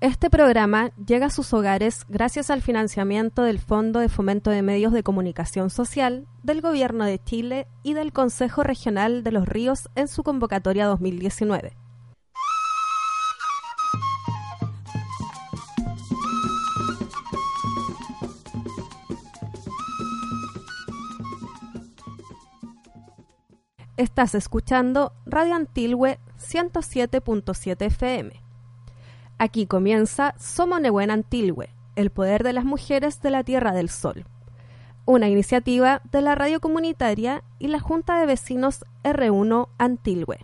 Este 0.00 0.30
programa 0.30 0.92
llega 0.96 1.26
a 1.26 1.30
sus 1.30 1.52
hogares 1.52 2.06
gracias 2.08 2.48
al 2.48 2.62
financiamiento 2.62 3.42
del 3.42 3.58
Fondo 3.58 4.00
de 4.00 4.08
Fomento 4.08 4.48
de 4.48 4.62
Medios 4.62 4.94
de 4.94 5.02
Comunicación 5.02 5.68
Social, 5.68 6.26
del 6.42 6.62
Gobierno 6.62 7.04
de 7.04 7.22
Chile 7.22 7.66
y 7.82 7.92
del 7.92 8.10
Consejo 8.10 8.62
Regional 8.62 9.22
de 9.22 9.32
los 9.32 9.46
Ríos 9.46 9.90
en 9.96 10.08
su 10.08 10.22
convocatoria 10.22 10.86
2019. 10.86 11.76
Estás 23.98 24.34
escuchando 24.34 25.12
Radio 25.26 25.56
Antilwe 25.56 26.18
107.7 26.38 27.82
FM. 27.84 28.49
Aquí 29.42 29.64
comienza 29.64 30.34
Somonehuen 30.38 31.10
Antilwe, 31.10 31.70
el 31.96 32.10
poder 32.10 32.42
de 32.42 32.52
las 32.52 32.66
mujeres 32.66 33.22
de 33.22 33.30
la 33.30 33.42
Tierra 33.42 33.72
del 33.72 33.88
Sol. 33.88 34.26
Una 35.06 35.30
iniciativa 35.30 36.02
de 36.12 36.20
la 36.20 36.34
radio 36.34 36.60
comunitaria 36.60 37.42
y 37.58 37.68
la 37.68 37.80
Junta 37.80 38.20
de 38.20 38.26
Vecinos 38.26 38.84
R1 39.02 39.68
Antilwe. 39.78 40.40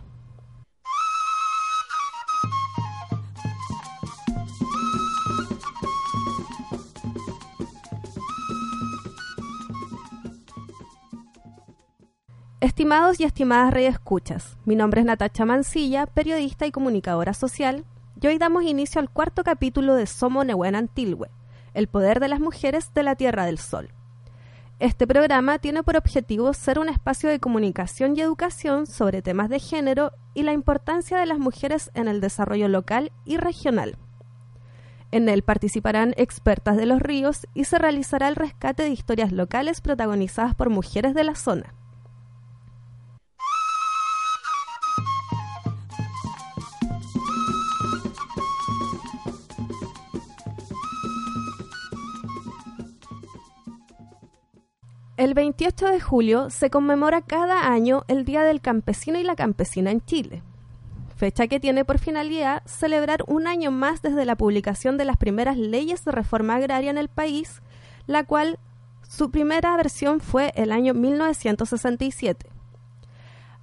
Estimados 12.61 13.19
y 13.19 13.25
estimadas 13.25 13.75
escuchas, 13.75 14.57
mi 14.65 14.75
nombre 14.75 15.01
es 15.01 15.05
Natacha 15.05 15.45
Mancilla, 15.45 16.07
periodista 16.07 16.65
y 16.65 16.71
comunicadora 16.71 17.35
social, 17.35 17.85
y 18.19 18.27
hoy 18.27 18.37
damos 18.37 18.63
inicio 18.63 18.99
al 18.99 19.09
cuarto 19.09 19.43
capítulo 19.43 19.95
de 19.95 20.07
Somo 20.07 20.43
Nehuen 20.43 20.75
Antilwe, 20.75 21.29
el 21.73 21.87
poder 21.87 22.19
de 22.19 22.27
las 22.27 22.39
mujeres 22.39 22.93
de 22.93 23.03
la 23.03 23.15
Tierra 23.15 23.45
del 23.45 23.59
Sol. 23.59 23.89
Este 24.79 25.07
programa 25.07 25.59
tiene 25.59 25.83
por 25.83 25.97
objetivo 25.97 26.53
ser 26.53 26.79
un 26.79 26.89
espacio 26.89 27.29
de 27.29 27.39
comunicación 27.39 28.15
y 28.15 28.21
educación 28.21 28.87
sobre 28.87 29.21
temas 29.21 29.49
de 29.49 29.59
género 29.59 30.11
y 30.33 30.43
la 30.43 30.53
importancia 30.53 31.17
de 31.17 31.25
las 31.25 31.39
mujeres 31.39 31.91
en 31.93 32.07
el 32.07 32.21
desarrollo 32.21 32.67
local 32.67 33.11
y 33.25 33.37
regional. 33.37 33.97
En 35.11 35.29
él 35.29 35.41
participarán 35.41 36.13
expertas 36.17 36.75
de 36.77 36.85
los 36.85 37.01
ríos 37.01 37.47
y 37.53 37.63
se 37.63 37.79
realizará 37.79 38.27
el 38.27 38.35
rescate 38.35 38.83
de 38.83 38.89
historias 38.89 39.31
locales 39.31 39.81
protagonizadas 39.81 40.53
por 40.53 40.69
mujeres 40.69 41.13
de 41.13 41.23
la 41.23 41.35
zona. 41.35 41.73
El 55.17 55.33
28 55.33 55.87
de 55.87 55.99
julio 55.99 56.51
se 56.51 56.69
conmemora 56.69 57.23
cada 57.23 57.71
año 57.71 58.03
el 58.07 58.23
Día 58.23 58.43
del 58.43 58.61
Campesino 58.61 59.17
y 59.17 59.23
la 59.23 59.35
Campesina 59.35 59.89
en 59.89 60.05
Chile, 60.05 60.43
fecha 61.15 61.47
que 61.47 61.59
tiene 61.59 61.83
por 61.83 61.97
finalidad 61.97 62.61
celebrar 62.67 63.23
un 63.25 63.47
año 63.47 63.71
más 63.71 64.03
desde 64.03 64.25
la 64.25 64.35
publicación 64.35 64.95
de 64.95 65.05
las 65.05 65.17
primeras 65.17 65.57
leyes 65.57 66.05
de 66.05 66.11
reforma 66.11 66.53
agraria 66.53 66.91
en 66.91 66.99
el 66.99 67.07
país, 67.07 67.63
la 68.05 68.25
cual 68.25 68.59
su 69.01 69.31
primera 69.31 69.75
versión 69.75 70.19
fue 70.19 70.51
el 70.55 70.71
año 70.71 70.93
1967. 70.93 72.47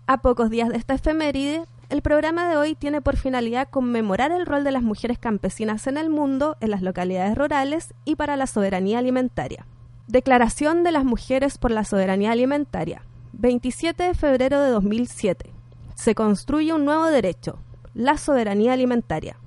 A 0.09 0.23
pocos 0.23 0.51
días 0.51 0.71
de 0.71 0.77
esta 0.77 0.95
efeméride, 0.95 1.67
el 1.89 2.03
programa 2.03 2.49
de 2.49 2.57
hoy 2.57 2.75
tiene 2.75 3.01
por 3.01 3.17
finalidad 3.17 3.69
conmemorar 3.71 4.33
el 4.33 4.45
rol 4.45 4.65
de 4.65 4.73
las 4.73 4.83
mujeres 4.83 5.21
campesinas 5.21 5.87
en 5.87 5.99
el 5.99 6.11
mundo, 6.11 6.57
en 6.61 6.73
las 6.73 6.83
localidades 6.83 7.39
rurales 7.39 7.95
y 8.05 8.17
para 8.17 8.35
la 8.35 8.49
soberanía 8.49 8.99
alimentaria. 8.99 9.67
Declaración 10.07 10.85
de 10.85 10.93
las 10.93 11.07
Mujeres 11.07 11.57
por 11.57 11.71
la 11.71 11.83
Soberanía 11.83 12.33
Alimentaria. 12.33 13.03
27 13.33 14.03
de 14.03 14.15
febrero 14.15 14.61
de 14.61 14.69
2007. 14.69 15.51
Se 15.95 16.15
construye 16.15 16.75
un 16.75 16.85
nuevo 16.85 17.07
derecho, 17.07 17.59
la 17.95 18.19
soberanía 18.19 18.75
alimentaria. 18.75 19.39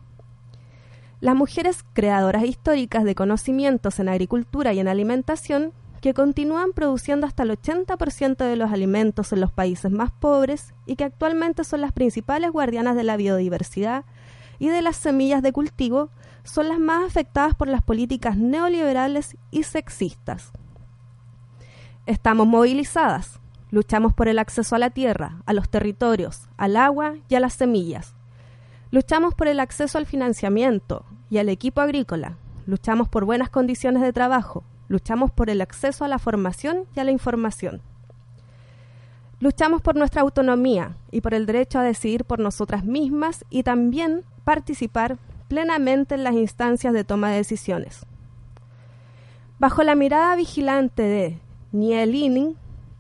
Las 1.22 1.36
mujeres 1.36 1.86
creadoras 1.94 2.44
históricas 2.44 3.04
de 3.04 3.14
conocimientos 3.14 4.00
en 4.00 4.10
agricultura 4.10 4.74
y 4.74 4.80
en 4.80 4.88
alimentación, 4.88 5.74
que 6.02 6.16
continúan 6.16 6.74
produciendo 6.74 7.28
hasta 7.28 7.44
el 7.44 7.52
80% 7.52 8.38
de 8.38 8.56
los 8.56 8.72
alimentos 8.72 9.34
en 9.34 9.42
los 9.42 9.52
países 9.52 9.92
más 9.92 10.10
pobres 10.12 10.74
y 10.88 10.96
que 10.96 11.04
actualmente 11.04 11.66
son 11.66 11.82
las 11.82 11.92
principales 11.92 12.52
guardianas 12.52 12.96
de 12.96 13.04
la 13.04 13.16
biodiversidad 13.16 14.06
y 14.60 14.70
de 14.70 14.82
las 14.82 14.96
semillas 14.96 15.42
de 15.42 15.52
cultivo, 15.52 16.10
son 16.44 16.70
las 16.70 16.80
más 16.80 17.06
afectadas 17.06 17.56
por 17.56 17.68
las 17.68 17.82
políticas 17.82 18.38
neoliberales 18.38 19.38
y 19.52 19.64
sexistas. 19.64 20.52
Estamos 22.06 22.48
movilizadas, 22.48 23.40
luchamos 23.70 24.14
por 24.14 24.28
el 24.30 24.40
acceso 24.40 24.76
a 24.76 24.80
la 24.80 24.90
tierra, 24.90 25.42
a 25.46 25.54
los 25.54 25.70
territorios, 25.70 26.48
al 26.58 26.78
agua 26.78 27.16
y 27.28 27.36
a 27.36 27.40
las 27.40 27.54
semillas. 27.54 28.16
Luchamos 28.92 29.34
por 29.34 29.50
el 29.50 29.60
acceso 29.60 29.98
al 29.98 30.06
financiamiento 30.06 31.06
y 31.30 31.40
al 31.40 31.50
equipo 31.50 31.82
agrícola. 31.82 32.38
Luchamos 32.66 33.10
por 33.10 33.26
buenas 33.26 33.50
condiciones 33.50 34.02
de 34.02 34.14
trabajo. 34.14 34.64
Luchamos 34.88 35.32
por 35.32 35.50
el 35.50 35.60
acceso 35.60 36.06
a 36.06 36.08
la 36.08 36.20
formación 36.20 36.86
y 36.96 37.02
a 37.02 37.04
la 37.04 37.12
información. 37.12 37.82
Luchamos 39.40 39.82
por 39.82 39.96
nuestra 39.96 40.22
autonomía 40.22 40.96
y 41.12 41.22
por 41.22 41.34
el 41.34 41.46
derecho 41.46 41.80
a 41.80 41.84
decidir 41.84 42.24
por 42.24 42.40
nosotras 42.40 42.86
mismas 42.86 43.46
y 43.50 43.64
también 43.64 44.24
participar 44.48 45.18
plenamente 45.50 46.16
en 46.16 46.24
las 46.24 46.34
instancias 46.34 46.94
de 46.94 47.04
toma 47.04 47.32
de 47.32 47.36
decisiones. 47.36 48.06
Bajo 49.60 49.84
la 49.84 49.94
mirada 49.94 50.34
vigilante 50.38 51.04
de 51.04 51.38
Nielini, 51.74 52.56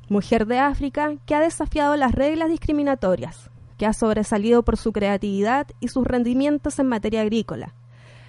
mujer 0.10 0.46
de 0.46 0.60
África 0.60 1.14
que 1.26 1.36
ha 1.36 1.40
desafiado 1.40 1.96
las 1.96 2.12
reglas 2.12 2.50
discriminatorias, 2.50 3.50
que 3.78 3.86
ha 3.86 3.94
sobresalido 3.94 4.64
por 4.64 4.76
su 4.76 4.92
creatividad 4.92 5.68
y 5.80 5.88
sus 5.88 6.06
rendimientos 6.06 6.80
en 6.80 6.88
materia 6.88 7.22
agrícola, 7.22 7.74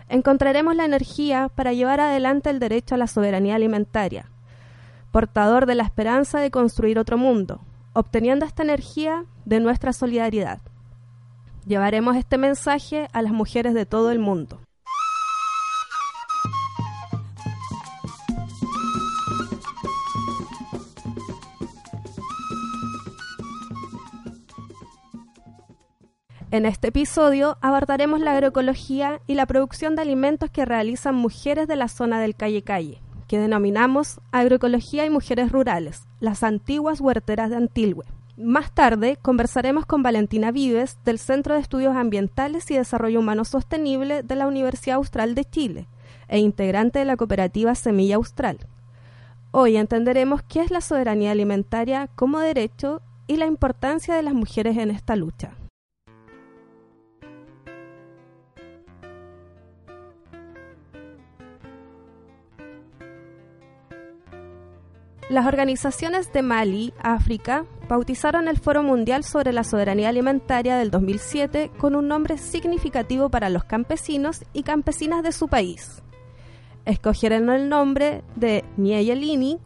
encontraremos 0.09 0.77
la 0.77 0.85
energía 0.85 1.49
para 1.53 1.73
llevar 1.73 1.99
adelante 1.99 2.51
el 2.51 2.61
derecho 2.61 2.95
a 2.95 2.99
la 2.99 3.09
soberanía 3.09 3.57
alimentaria, 3.57 4.31
portador 5.11 5.67
de 5.67 5.75
la 5.75 5.83
esperanza 5.83 6.39
de 6.39 6.53
construir 6.53 7.01
otro 7.01 7.19
mundo, 7.19 7.63
obteniendo 7.95 8.47
esta 8.47 8.63
energía 8.63 9.25
de 9.45 9.59
nuestra 9.59 9.93
solidaridad. 9.93 10.61
Llevaremos 11.69 12.17
este 12.17 12.39
mensaje 12.39 13.09
a 13.13 13.21
las 13.21 13.31
mujeres 13.31 13.75
de 13.75 13.85
todo 13.85 14.11
el 14.11 14.19
mundo. 14.19 14.59
En 26.51 26.65
este 26.65 26.89
episodio 26.89 27.59
abordaremos 27.61 28.21
la 28.21 28.33
agroecología 28.33 29.21
y 29.27 29.35
la 29.35 29.45
producción 29.45 29.95
de 29.95 30.01
alimentos 30.01 30.49
que 30.49 30.65
realizan 30.65 31.15
mujeres 31.17 31.69
de 31.69 31.77
la 31.77 31.89
zona 31.89 32.19
del 32.19 32.35
Calle 32.35 32.63
Calle, 32.63 33.03
que 33.29 33.39
denominamos 33.39 34.23
agroecología 34.33 35.05
y 35.05 35.11
mujeres 35.11 35.53
rurales, 35.53 36.09
las 36.19 36.43
antiguas 36.43 37.03
huerteras 37.03 37.51
de 37.51 37.57
Antilhue. 37.57 38.07
Más 38.41 38.71
tarde 38.71 39.19
conversaremos 39.21 39.85
con 39.85 40.05
Valentina 40.05 40.53
Vives 40.53 40.97
del 41.05 41.19
Centro 41.19 41.55
de 41.55 41.61
Estudios 41.61 41.97
Ambientales 41.97 42.71
y 42.71 42.77
Desarrollo 42.77 43.19
Humano 43.19 43.45
Sostenible 43.45 44.23
de 44.23 44.37
la 44.37 44.47
Universidad 44.47 44.99
Austral 44.99 45.35
de 45.35 45.45
Chile 45.45 45.89
e 46.29 46.39
integrante 46.39 47.01
de 47.01 47.05
la 47.05 47.17
cooperativa 47.17 47.75
Semilla 47.75 48.15
Austral. 48.15 48.59
Hoy 49.51 49.77
entenderemos 49.77 50.43
qué 50.43 50.61
es 50.61 50.71
la 50.71 50.83
soberanía 50.83 51.33
alimentaria 51.33 52.09
como 52.15 52.39
derecho 52.39 53.03
y 53.27 53.39
la 53.39 53.47
importancia 53.47 54.15
de 54.15 54.23
las 54.23 54.35
mujeres 54.35 54.77
en 54.77 54.93
esta 54.93 55.17
lucha. 55.17 55.57
Las 65.29 65.45
organizaciones 65.45 66.33
de 66.33 66.41
Mali, 66.41 66.95
África, 67.03 67.67
bautizaron 67.87 68.49
el 68.49 68.57
Foro 68.57 68.83
Mundial 68.83 69.25
sobre 69.25 69.53
la 69.53 69.63
Soberanía 69.63 70.09
Alimentaria 70.09 70.79
del 70.79 70.91
2007 70.91 71.71
con 71.77 71.95
un 71.95 72.09
nombre 72.09 72.39
significativo 72.39 73.29
para 73.29 73.51
los 73.51 73.65
campesinos 73.65 74.45
y 74.55 74.63
campesinas 74.63 75.23
de 75.23 75.33
su 75.33 75.49
país. 75.49 76.03
Escogieron 76.87 77.51
el 77.51 77.69
nombre 77.69 78.23
de 78.37 78.65
Nieyelini, 78.79 79.59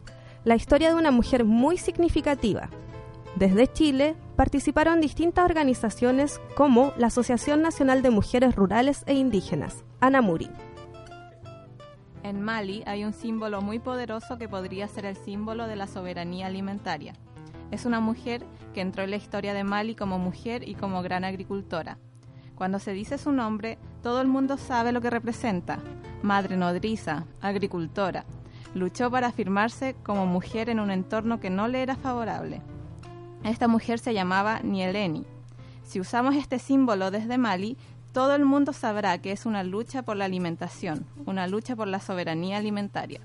la 0.43 0.55
historia 0.55 0.89
de 0.89 0.95
una 0.95 1.11
mujer 1.11 1.45
muy 1.45 1.77
significativa. 1.77 2.69
Desde 3.37 3.71
Chile 3.71 4.17
participaron 4.35 4.99
distintas 4.99 5.45
organizaciones 5.45 6.41
como 6.55 6.91
la 6.97 7.07
Asociación 7.07 7.61
Nacional 7.61 8.01
de 8.01 8.09
Mujeres 8.09 8.53
Rurales 8.57 9.03
e 9.05 9.13
Indígenas, 9.13 9.85
ANAMURI. 10.01 10.49
En 12.23 12.41
Mali 12.41 12.83
hay 12.85 13.03
un 13.03 13.11
símbolo 13.11 13.61
muy 13.61 13.79
poderoso 13.79 14.37
que 14.37 14.47
podría 14.47 14.87
ser 14.87 15.05
el 15.05 15.17
símbolo 15.17 15.67
de 15.67 15.75
la 15.75 15.87
soberanía 15.87 16.47
alimentaria. 16.47 17.13
Es 17.69 17.85
una 17.85 17.99
mujer 17.99 18.45
que 18.73 18.79
entró 18.79 19.03
en 19.03 19.11
la 19.11 19.17
historia 19.17 19.53
de 19.53 19.65
Mali 19.65 19.93
como 19.93 20.19
mujer 20.19 20.67
y 20.67 20.75
como 20.75 21.01
gran 21.01 21.25
agricultora. 21.25 21.97
Cuando 22.55 22.79
se 22.79 22.93
dice 22.93 23.17
su 23.17 23.33
nombre, 23.33 23.77
todo 24.01 24.21
el 24.21 24.27
mundo 24.29 24.57
sabe 24.57 24.93
lo 24.93 25.01
que 25.01 25.09
representa. 25.09 25.79
Madre 26.21 26.55
nodriza, 26.55 27.25
agricultora. 27.41 28.23
Luchó 28.73 29.11
para 29.11 29.27
afirmarse 29.27 29.95
como 30.01 30.25
mujer 30.25 30.69
en 30.69 30.79
un 30.79 30.91
entorno 30.91 31.41
que 31.41 31.49
no 31.49 31.67
le 31.67 31.83
era 31.83 31.97
favorable. 31.97 32.61
Esta 33.43 33.67
mujer 33.67 33.99
se 33.99 34.13
llamaba 34.13 34.61
Nieleni. 34.61 35.25
Si 35.83 35.99
usamos 35.99 36.35
este 36.35 36.57
símbolo 36.57 37.11
desde 37.11 37.37
Mali, 37.37 37.77
todo 38.13 38.35
el 38.35 38.45
mundo 38.45 38.73
sabrá 38.73 39.17
que 39.17 39.31
es 39.31 39.45
una 39.45 39.63
lucha 39.63 40.03
por 40.03 40.15
la 40.15 40.25
alimentación, 40.25 41.05
una 41.25 41.47
lucha 41.47 41.75
por 41.75 41.87
la 41.87 41.99
soberanía 41.99 42.57
alimentaria. 42.57 43.19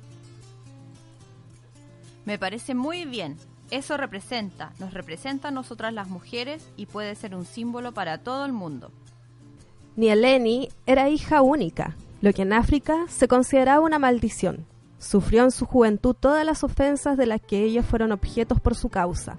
Me 2.24 2.38
parece 2.38 2.74
muy 2.74 3.04
bien. 3.04 3.36
Eso 3.70 3.98
representa, 3.98 4.72
nos 4.78 4.94
representa 4.94 5.48
a 5.48 5.50
nosotras 5.50 5.92
las 5.92 6.08
mujeres 6.08 6.66
y 6.76 6.86
puede 6.86 7.14
ser 7.14 7.34
un 7.34 7.44
símbolo 7.44 7.92
para 7.92 8.18
todo 8.18 8.46
el 8.46 8.52
mundo. 8.52 8.90
Nieleni 9.96 10.70
era 10.86 11.10
hija 11.10 11.42
única, 11.42 11.94
lo 12.22 12.32
que 12.32 12.42
en 12.42 12.54
África 12.54 13.04
se 13.08 13.28
consideraba 13.28 13.84
una 13.84 13.98
maldición. 13.98 14.64
Sufrió 14.98 15.44
en 15.44 15.50
su 15.50 15.66
juventud 15.66 16.16
todas 16.18 16.46
las 16.46 16.64
ofensas 16.64 17.18
de 17.18 17.26
las 17.26 17.42
que 17.42 17.62
ellos 17.62 17.84
fueron 17.84 18.10
objetos 18.10 18.58
por 18.58 18.74
su 18.74 18.88
causa. 18.88 19.38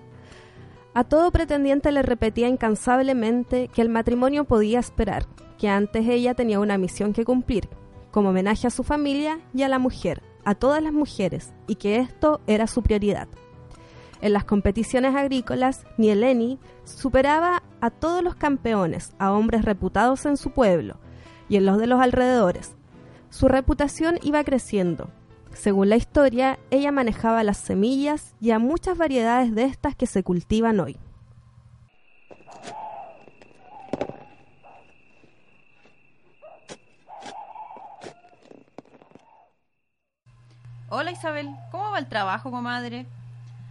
A 1.00 1.06
todo 1.06 1.32
pretendiente 1.32 1.94
le 1.94 2.02
repetía 2.02 2.50
incansablemente 2.50 3.70
que 3.70 3.82
el 3.82 3.88
matrimonio 3.88 4.44
podía 4.44 4.80
esperar, 4.80 5.28
que 5.58 5.70
antes 5.70 6.06
ella 6.06 6.34
tenía 6.34 6.60
una 6.60 6.78
misión 6.78 7.14
que 7.14 7.24
cumplir, 7.24 7.70
como 8.12 8.32
homenaje 8.32 8.68
a 8.68 8.70
su 8.70 8.84
familia 8.84 9.40
y 9.54 9.64
a 9.64 9.70
la 9.70 9.80
mujer, 9.80 10.22
a 10.44 10.56
todas 10.56 10.84
las 10.84 10.92
mujeres, 10.92 11.54
y 11.68 11.76
que 11.76 12.00
esto 12.00 12.42
era 12.48 12.68
su 12.68 12.84
prioridad. 12.84 13.30
En 14.20 14.34
las 14.34 14.44
competiciones 14.44 15.16
agrícolas, 15.16 15.86
Nieleni 15.98 16.60
superaba 16.84 17.64
a 17.80 17.92
todos 17.92 18.22
los 18.22 18.36
campeones, 18.36 19.14
a 19.20 19.32
hombres 19.32 19.64
reputados 19.64 20.26
en 20.26 20.36
su 20.36 20.52
pueblo 20.52 20.98
y 21.48 21.56
en 21.56 21.66
los 21.66 21.78
de 21.78 21.88
los 21.88 22.02
alrededores. 22.02 22.76
Su 23.30 23.48
reputación 23.48 24.20
iba 24.22 24.44
creciendo, 24.44 25.12
según 25.54 25.90
la 25.90 25.96
historia, 25.96 26.60
ella 26.72 26.92
manejaba 26.92 27.44
las 27.44 27.58
semillas 27.58 28.34
y 28.40 28.52
a 28.52 28.60
muchas 28.60 28.98
variedades 28.98 29.54
de 29.54 29.66
estas 29.66 29.96
que 29.96 30.08
se 30.08 30.24
cultivan 30.24 30.80
hoy. 30.80 30.98
Hola 40.92 41.12
Isabel, 41.12 41.50
¿cómo 41.72 41.92
va 41.92 42.00
el 42.00 42.08
trabajo, 42.08 42.50
comadre? 42.50 43.06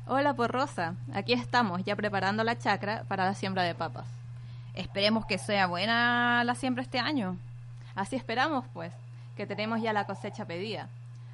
Hola, 0.07 0.35
por 0.35 0.53
Rosa. 0.53 0.95
Aquí 1.13 1.33
estamos, 1.33 1.85
ya 1.85 1.97
preparando 1.97 2.45
la 2.45 2.59
chacra 2.59 3.05
para 3.09 3.25
la 3.25 3.35
siembra 3.35 3.65
de 3.65 3.75
papas. 3.75 4.07
Esperemos 4.75 5.27
que 5.27 5.37
sea 5.37 5.67
buena 5.67 6.45
la 6.45 6.55
siembra 6.55 6.83
este 6.83 7.01
año. 7.01 7.37
Así 7.97 8.15
esperamos, 8.15 8.65
pues, 8.73 8.93
que 9.37 9.47
tenemos 9.47 9.83
ya 9.83 9.93
la 9.93 10.07
cosecha 10.07 10.45
pedida. 10.45 10.89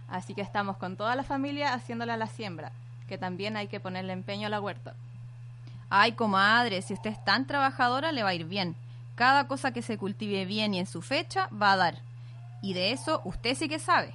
Así 0.08 0.34
que 0.34 0.42
estamos 0.42 0.76
con 0.76 0.96
toda 0.96 1.16
la 1.16 1.24
familia 1.24 1.74
haciéndola 1.74 2.16
la 2.16 2.26
siembra, 2.26 2.72
que 3.08 3.18
también 3.18 3.56
hay 3.56 3.68
que 3.68 3.80
ponerle 3.80 4.12
empeño 4.12 4.46
a 4.46 4.50
la 4.50 4.60
huerta. 4.60 4.94
Ay, 5.90 6.12
comadre, 6.12 6.82
si 6.82 6.94
usted 6.94 7.10
es 7.10 7.24
tan 7.24 7.46
trabajadora, 7.46 8.12
le 8.12 8.22
va 8.22 8.30
a 8.30 8.34
ir 8.34 8.44
bien. 8.44 8.76
Cada 9.14 9.46
cosa 9.46 9.72
que 9.72 9.82
se 9.82 9.98
cultive 9.98 10.44
bien 10.44 10.74
y 10.74 10.80
en 10.80 10.86
su 10.86 11.02
fecha 11.02 11.48
va 11.50 11.72
a 11.72 11.76
dar. 11.76 11.98
Y 12.62 12.74
de 12.74 12.92
eso 12.92 13.20
usted 13.24 13.54
sí 13.54 13.68
que 13.68 13.78
sabe. 13.78 14.14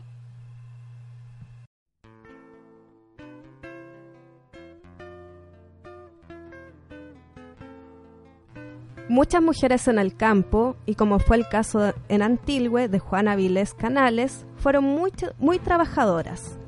Muchas 9.09 9.41
mujeres 9.41 9.88
en 9.88 9.97
el 9.97 10.15
campo, 10.15 10.75
y 10.85 10.94
como 10.94 11.17
fue 11.17 11.38
el 11.38 11.47
caso 11.50 11.95
en 12.09 12.21
Antilgue 12.21 12.88
de 12.88 13.00
Juana 13.00 13.35
Vilés 13.35 13.73
Canales, 13.73 14.45
fueron 14.57 14.83
muy, 14.83 15.11
muy 15.39 15.57
trabajadoras. 15.57 16.59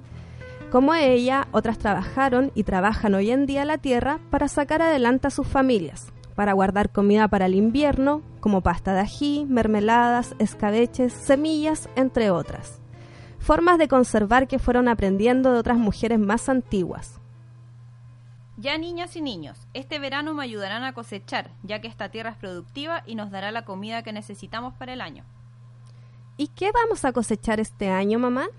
Como 0.72 0.96
ella, 0.96 1.48
otras 1.52 1.78
trabajaron 1.78 2.52
y 2.56 2.64
trabajan 2.64 3.14
hoy 3.14 3.30
en 3.30 3.46
día 3.46 3.64
la 3.64 3.78
tierra 3.78 4.20
para 4.32 4.48
sacar 4.48 4.82
adelante 4.82 5.28
a 5.28 5.30
sus 5.30 5.46
familias, 5.46 6.12
para 6.34 6.54
guardar 6.54 6.92
comida 6.92 7.28
para 7.28 7.46
el 7.46 7.54
invierno, 7.54 8.24
como 8.40 8.62
pasta 8.62 8.96
de 8.96 9.02
ají, 9.02 9.46
mermeladas, 9.48 10.34
escabeches, 10.40 11.14
semillas, 11.14 11.90
entre 11.96 12.32
otras. 12.32 12.82
Formas 13.38 13.78
de 13.78 13.88
conservar 13.88 14.48
que 14.48 14.58
fueron 14.58 14.88
aprendiendo 14.88 15.54
de 15.54 15.60
otras 15.60 15.78
mujeres 15.78 16.18
más 16.18 16.50
antiguas. 16.50 17.21
Ya 18.62 18.78
niñas 18.78 19.16
y 19.16 19.22
niños, 19.22 19.58
este 19.74 19.98
verano 19.98 20.36
me 20.36 20.44
ayudarán 20.44 20.84
a 20.84 20.94
cosechar, 20.94 21.50
ya 21.64 21.82
que 21.82 21.88
esta 21.88 22.10
tierra 22.10 22.30
es 22.30 22.38
productiva 22.38 23.02
y 23.08 23.16
nos 23.16 23.32
dará 23.32 23.50
la 23.50 23.66
comida 23.66 24.04
que 24.04 24.14
necesitamos 24.14 24.76
para 24.76 24.94
el 24.94 25.02
año. 25.02 25.24
¿Y 26.38 26.48
qué 26.50 26.72
vamos 26.72 27.04
a 27.04 27.12
cosechar 27.12 27.60
este 27.60 27.90
año, 27.90 28.20
mamá? 28.20 28.50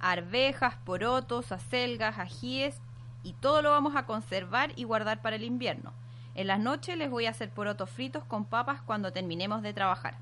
Arvejas, 0.00 0.76
porotos, 0.86 1.52
acelgas, 1.52 2.18
ajíes 2.18 2.80
y 3.22 3.34
todo 3.34 3.60
lo 3.60 3.70
vamos 3.70 3.96
a 3.96 4.06
conservar 4.06 4.72
y 4.76 4.84
guardar 4.84 5.20
para 5.20 5.36
el 5.36 5.44
invierno. 5.44 5.92
En 6.34 6.46
las 6.46 6.58
noches 6.58 6.96
les 6.96 7.10
voy 7.10 7.26
a 7.26 7.30
hacer 7.30 7.50
porotos 7.50 7.90
fritos 7.90 8.24
con 8.24 8.46
papas 8.46 8.80
cuando 8.80 9.12
terminemos 9.12 9.60
de 9.60 9.74
trabajar. 9.74 10.16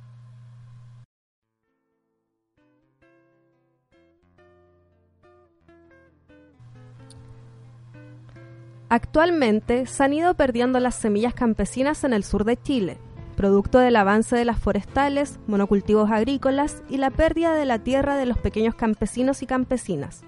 Actualmente 8.92 9.86
se 9.86 10.04
han 10.04 10.12
ido 10.12 10.34
perdiendo 10.34 10.78
las 10.78 10.94
semillas 10.96 11.32
campesinas 11.32 12.04
en 12.04 12.12
el 12.12 12.24
sur 12.24 12.44
de 12.44 12.58
Chile, 12.58 12.98
producto 13.36 13.78
del 13.78 13.96
avance 13.96 14.36
de 14.36 14.44
las 14.44 14.60
forestales, 14.60 15.40
monocultivos 15.46 16.10
agrícolas 16.10 16.82
y 16.90 16.98
la 16.98 17.08
pérdida 17.08 17.54
de 17.54 17.64
la 17.64 17.78
tierra 17.78 18.16
de 18.16 18.26
los 18.26 18.36
pequeños 18.36 18.74
campesinos 18.74 19.40
y 19.40 19.46
campesinas. 19.46 20.20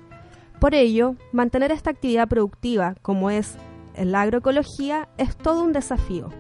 Por 0.61 0.75
ello, 0.75 1.15
mantener 1.31 1.73
esta 1.73 1.91
actividad 1.91 2.27
productiva, 2.27 2.95
como 3.03 3.29
es 3.29 3.59
la 3.99 4.23
agroecología, 4.23 5.11
es 5.19 5.37
todo 5.37 5.63
un 5.63 5.75
desafío. 5.75 6.31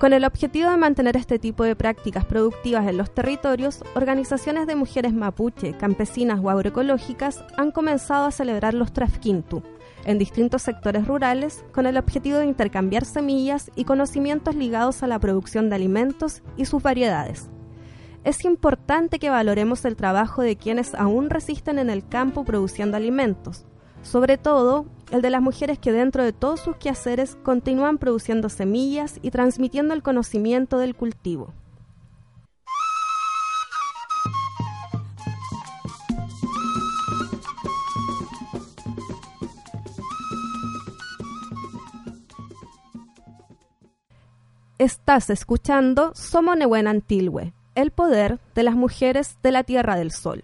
Con 0.00 0.14
el 0.14 0.24
objetivo 0.24 0.68
de 0.68 0.76
mantener 0.76 1.16
este 1.16 1.38
tipo 1.38 1.62
de 1.62 1.76
prácticas 1.76 2.24
productivas 2.24 2.88
en 2.88 2.96
los 2.96 3.14
territorios, 3.14 3.84
organizaciones 3.94 4.66
de 4.66 4.74
mujeres 4.74 5.14
mapuche, 5.14 5.74
campesinas 5.74 6.40
o 6.42 6.50
agroecológicas 6.50 7.44
han 7.56 7.70
comenzado 7.70 8.26
a 8.26 8.32
celebrar 8.32 8.74
los 8.74 8.92
Trafquintu, 8.92 9.62
en 10.04 10.18
distintos 10.18 10.62
sectores 10.62 11.06
rurales 11.06 11.64
con 11.72 11.86
el 11.86 11.96
objetivo 11.96 12.38
de 12.38 12.46
intercambiar 12.46 13.04
semillas 13.04 13.70
y 13.74 13.84
conocimientos 13.84 14.54
ligados 14.54 15.02
a 15.02 15.06
la 15.06 15.18
producción 15.18 15.68
de 15.68 15.76
alimentos 15.76 16.42
y 16.56 16.66
sus 16.66 16.82
variedades. 16.82 17.48
Es 18.24 18.44
importante 18.44 19.18
que 19.18 19.30
valoremos 19.30 19.84
el 19.84 19.96
trabajo 19.96 20.42
de 20.42 20.56
quienes 20.56 20.94
aún 20.94 21.28
resisten 21.28 21.78
en 21.78 21.90
el 21.90 22.06
campo 22.06 22.44
produciendo 22.44 22.96
alimentos, 22.96 23.66
sobre 24.02 24.38
todo 24.38 24.86
el 25.10 25.22
de 25.22 25.30
las 25.30 25.42
mujeres 25.42 25.78
que 25.78 25.92
dentro 25.92 26.24
de 26.24 26.32
todos 26.32 26.60
sus 26.60 26.76
quehaceres 26.76 27.36
continúan 27.42 27.98
produciendo 27.98 28.48
semillas 28.48 29.18
y 29.22 29.30
transmitiendo 29.30 29.94
el 29.94 30.02
conocimiento 30.02 30.78
del 30.78 30.94
cultivo. 30.94 31.52
Estás 44.84 45.30
escuchando 45.30 46.12
Somos 46.14 46.58
Nehuen 46.58 46.86
Antilwe, 46.86 47.54
el 47.74 47.90
poder 47.90 48.38
de 48.54 48.64
las 48.64 48.74
mujeres 48.74 49.38
de 49.42 49.50
la 49.50 49.64
Tierra 49.64 49.96
del 49.96 50.10
Sol. 50.10 50.42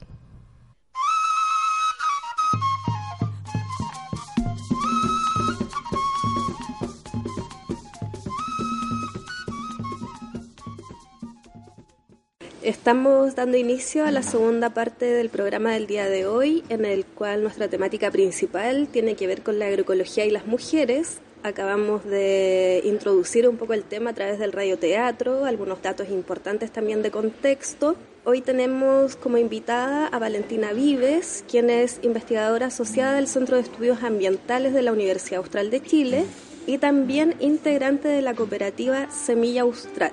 Estamos 12.63 13.35
dando 13.35 13.59
inicio 13.59 14.07
a 14.07 14.11
la 14.11 14.23
segunda 14.23 14.71
parte 14.71 15.05
del 15.05 15.29
programa 15.29 15.73
del 15.73 15.87
día 15.87 16.09
de 16.09 16.25
hoy, 16.25 16.65
en 16.71 16.87
el 16.87 17.05
cual 17.05 17.43
nuestra 17.43 17.69
temática 17.69 18.11
principal 18.11 18.89
tiene 18.91 19.17
que 19.17 19.27
ver 19.27 19.43
con 19.43 19.59
la 19.59 19.67
agroecología 19.67 20.25
y 20.25 20.31
las 20.31 20.47
mujeres, 20.47 21.21
Acabamos 21.43 22.05
de 22.05 22.83
introducir 22.85 23.49
un 23.49 23.57
poco 23.57 23.73
el 23.73 23.83
tema 23.83 24.11
a 24.11 24.13
través 24.13 24.39
del 24.39 24.53
radioteatro, 24.53 25.47
algunos 25.47 25.81
datos 25.81 26.11
importantes 26.11 26.71
también 26.71 27.03
de 27.03 27.11
contexto. 27.11 27.97
Hoy 28.25 28.43
tenemos 28.43 29.17
como 29.17 29.39
invitada 29.39 30.07
a 30.09 30.19
Valentina 30.19 30.75
Vives, 30.75 31.43
quien 31.51 31.71
es 31.71 31.99
investigadora 32.03 32.67
asociada 32.67 33.15
del 33.15 33.27
Centro 33.27 33.57
de 33.57 33.63
Estudios 33.63 34.03
Ambientales 34.03 34.75
de 34.75 34.83
la 34.83 34.93
Universidad 34.93 35.39
Austral 35.39 35.71
de 35.71 35.81
Chile 35.83 36.27
y 36.67 36.77
también 36.77 37.35
integrante 37.41 38.09
de 38.09 38.21
la 38.21 38.35
cooperativa 38.35 39.11
Semilla 39.11 39.63
Austral. 39.63 40.13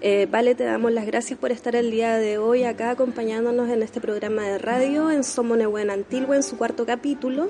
Eh, 0.00 0.26
vale, 0.28 0.56
te 0.56 0.64
damos 0.64 0.90
las 0.90 1.06
gracias 1.06 1.38
por 1.38 1.52
estar 1.52 1.76
el 1.76 1.92
día 1.92 2.16
de 2.16 2.38
hoy 2.38 2.64
acá 2.64 2.90
acompañándonos 2.90 3.70
en 3.70 3.84
este 3.84 4.00
programa 4.00 4.42
de 4.42 4.58
radio 4.58 5.12
en 5.12 5.22
Somos 5.22 5.56
Antigua 5.88 6.34
en 6.34 6.42
su 6.42 6.58
cuarto 6.58 6.84
capítulo. 6.84 7.48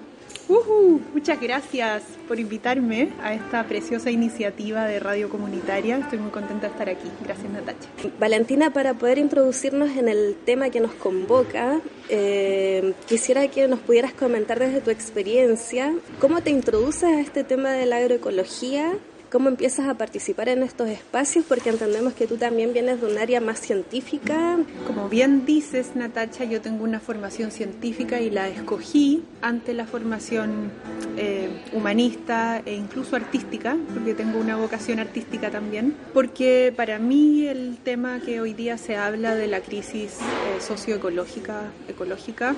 Uh, 0.48 1.00
muchas 1.14 1.40
gracias 1.40 2.02
por 2.28 2.38
invitarme 2.38 3.12
a 3.22 3.34
esta 3.34 3.64
preciosa 3.64 4.10
iniciativa 4.10 4.84
de 4.84 5.00
radio 5.00 5.28
comunitaria. 5.28 5.98
Estoy 5.98 6.18
muy 6.18 6.30
contenta 6.30 6.66
de 6.66 6.72
estar 6.72 6.88
aquí. 6.88 7.08
Gracias, 7.22 7.50
Natacha. 7.50 7.88
Valentina, 8.18 8.70
para 8.70 8.94
poder 8.94 9.18
introducirnos 9.18 9.96
en 9.96 10.08
el 10.08 10.36
tema 10.44 10.70
que 10.70 10.80
nos 10.80 10.92
convoca, 10.92 11.80
eh, 12.08 12.92
quisiera 13.06 13.48
que 13.48 13.68
nos 13.68 13.80
pudieras 13.80 14.12
comentar 14.12 14.58
desde 14.58 14.80
tu 14.80 14.90
experiencia 14.90 15.94
cómo 16.20 16.42
te 16.42 16.50
introduces 16.50 17.04
a 17.04 17.20
este 17.20 17.44
tema 17.44 17.72
de 17.72 17.86
la 17.86 17.96
agroecología 17.96 18.92
cómo 19.34 19.48
empiezas 19.48 19.88
a 19.88 19.94
participar 19.94 20.48
en 20.48 20.62
estos 20.62 20.88
espacios, 20.88 21.44
porque 21.48 21.68
entendemos 21.68 22.12
que 22.12 22.28
tú 22.28 22.36
también 22.36 22.72
vienes 22.72 23.00
de 23.00 23.08
un 23.08 23.18
área 23.18 23.40
más 23.40 23.58
científica. 23.58 24.58
Como 24.86 25.08
bien 25.08 25.44
dices, 25.44 25.96
Natacha, 25.96 26.44
yo 26.44 26.60
tengo 26.60 26.84
una 26.84 27.00
formación 27.00 27.50
científica 27.50 28.20
y 28.20 28.30
la 28.30 28.48
escogí 28.48 29.24
ante 29.42 29.74
la 29.74 29.86
formación 29.86 30.70
eh, 31.16 31.48
humanista 31.72 32.62
e 32.64 32.76
incluso 32.76 33.16
artística, 33.16 33.76
porque 33.92 34.14
tengo 34.14 34.38
una 34.38 34.54
vocación 34.54 35.00
artística 35.00 35.50
también, 35.50 35.96
porque 36.12 36.72
para 36.76 37.00
mí 37.00 37.48
el 37.48 37.78
tema 37.82 38.20
que 38.20 38.40
hoy 38.40 38.52
día 38.52 38.78
se 38.78 38.94
habla 38.94 39.34
de 39.34 39.48
la 39.48 39.62
crisis 39.62 40.12
eh, 40.20 40.60
socioecológica, 40.60 41.72
ecológica, 41.88 42.54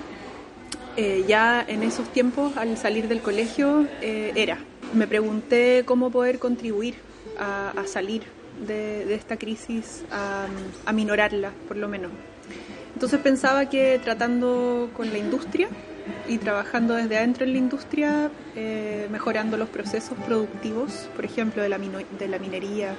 eh, 0.98 1.24
ya 1.26 1.64
en 1.66 1.82
esos 1.82 2.12
tiempos, 2.12 2.54
al 2.58 2.76
salir 2.76 3.08
del 3.08 3.22
colegio, 3.22 3.86
era 4.02 4.58
me 4.94 5.06
pregunté 5.06 5.82
cómo 5.84 6.10
poder 6.10 6.38
contribuir 6.38 6.94
a, 7.38 7.72
salir 7.86 8.22
de, 8.66 9.14
esta 9.14 9.36
crisis, 9.36 10.04
a, 10.10 10.46
a 10.84 10.92
minorarla, 10.92 11.52
por 11.68 11.76
lo 11.76 11.88
menos. 11.88 12.10
Entonces 12.94 13.20
pensaba 13.20 13.68
que 13.68 14.00
tratando 14.02 14.88
con 14.94 15.10
la 15.12 15.18
industria 15.18 15.68
y 16.28 16.38
trabajando 16.38 16.94
desde 16.94 17.16
adentro 17.16 17.44
en 17.44 17.52
la 17.52 17.58
industria, 17.58 18.30
eh, 18.54 19.06
mejorando 19.10 19.56
los 19.56 19.68
procesos 19.68 20.16
productivos, 20.26 21.08
por 21.14 21.24
ejemplo, 21.24 21.62
de 21.62 21.68
la, 21.68 21.78
de 21.78 22.28
la 22.28 22.38
minería, 22.38 22.94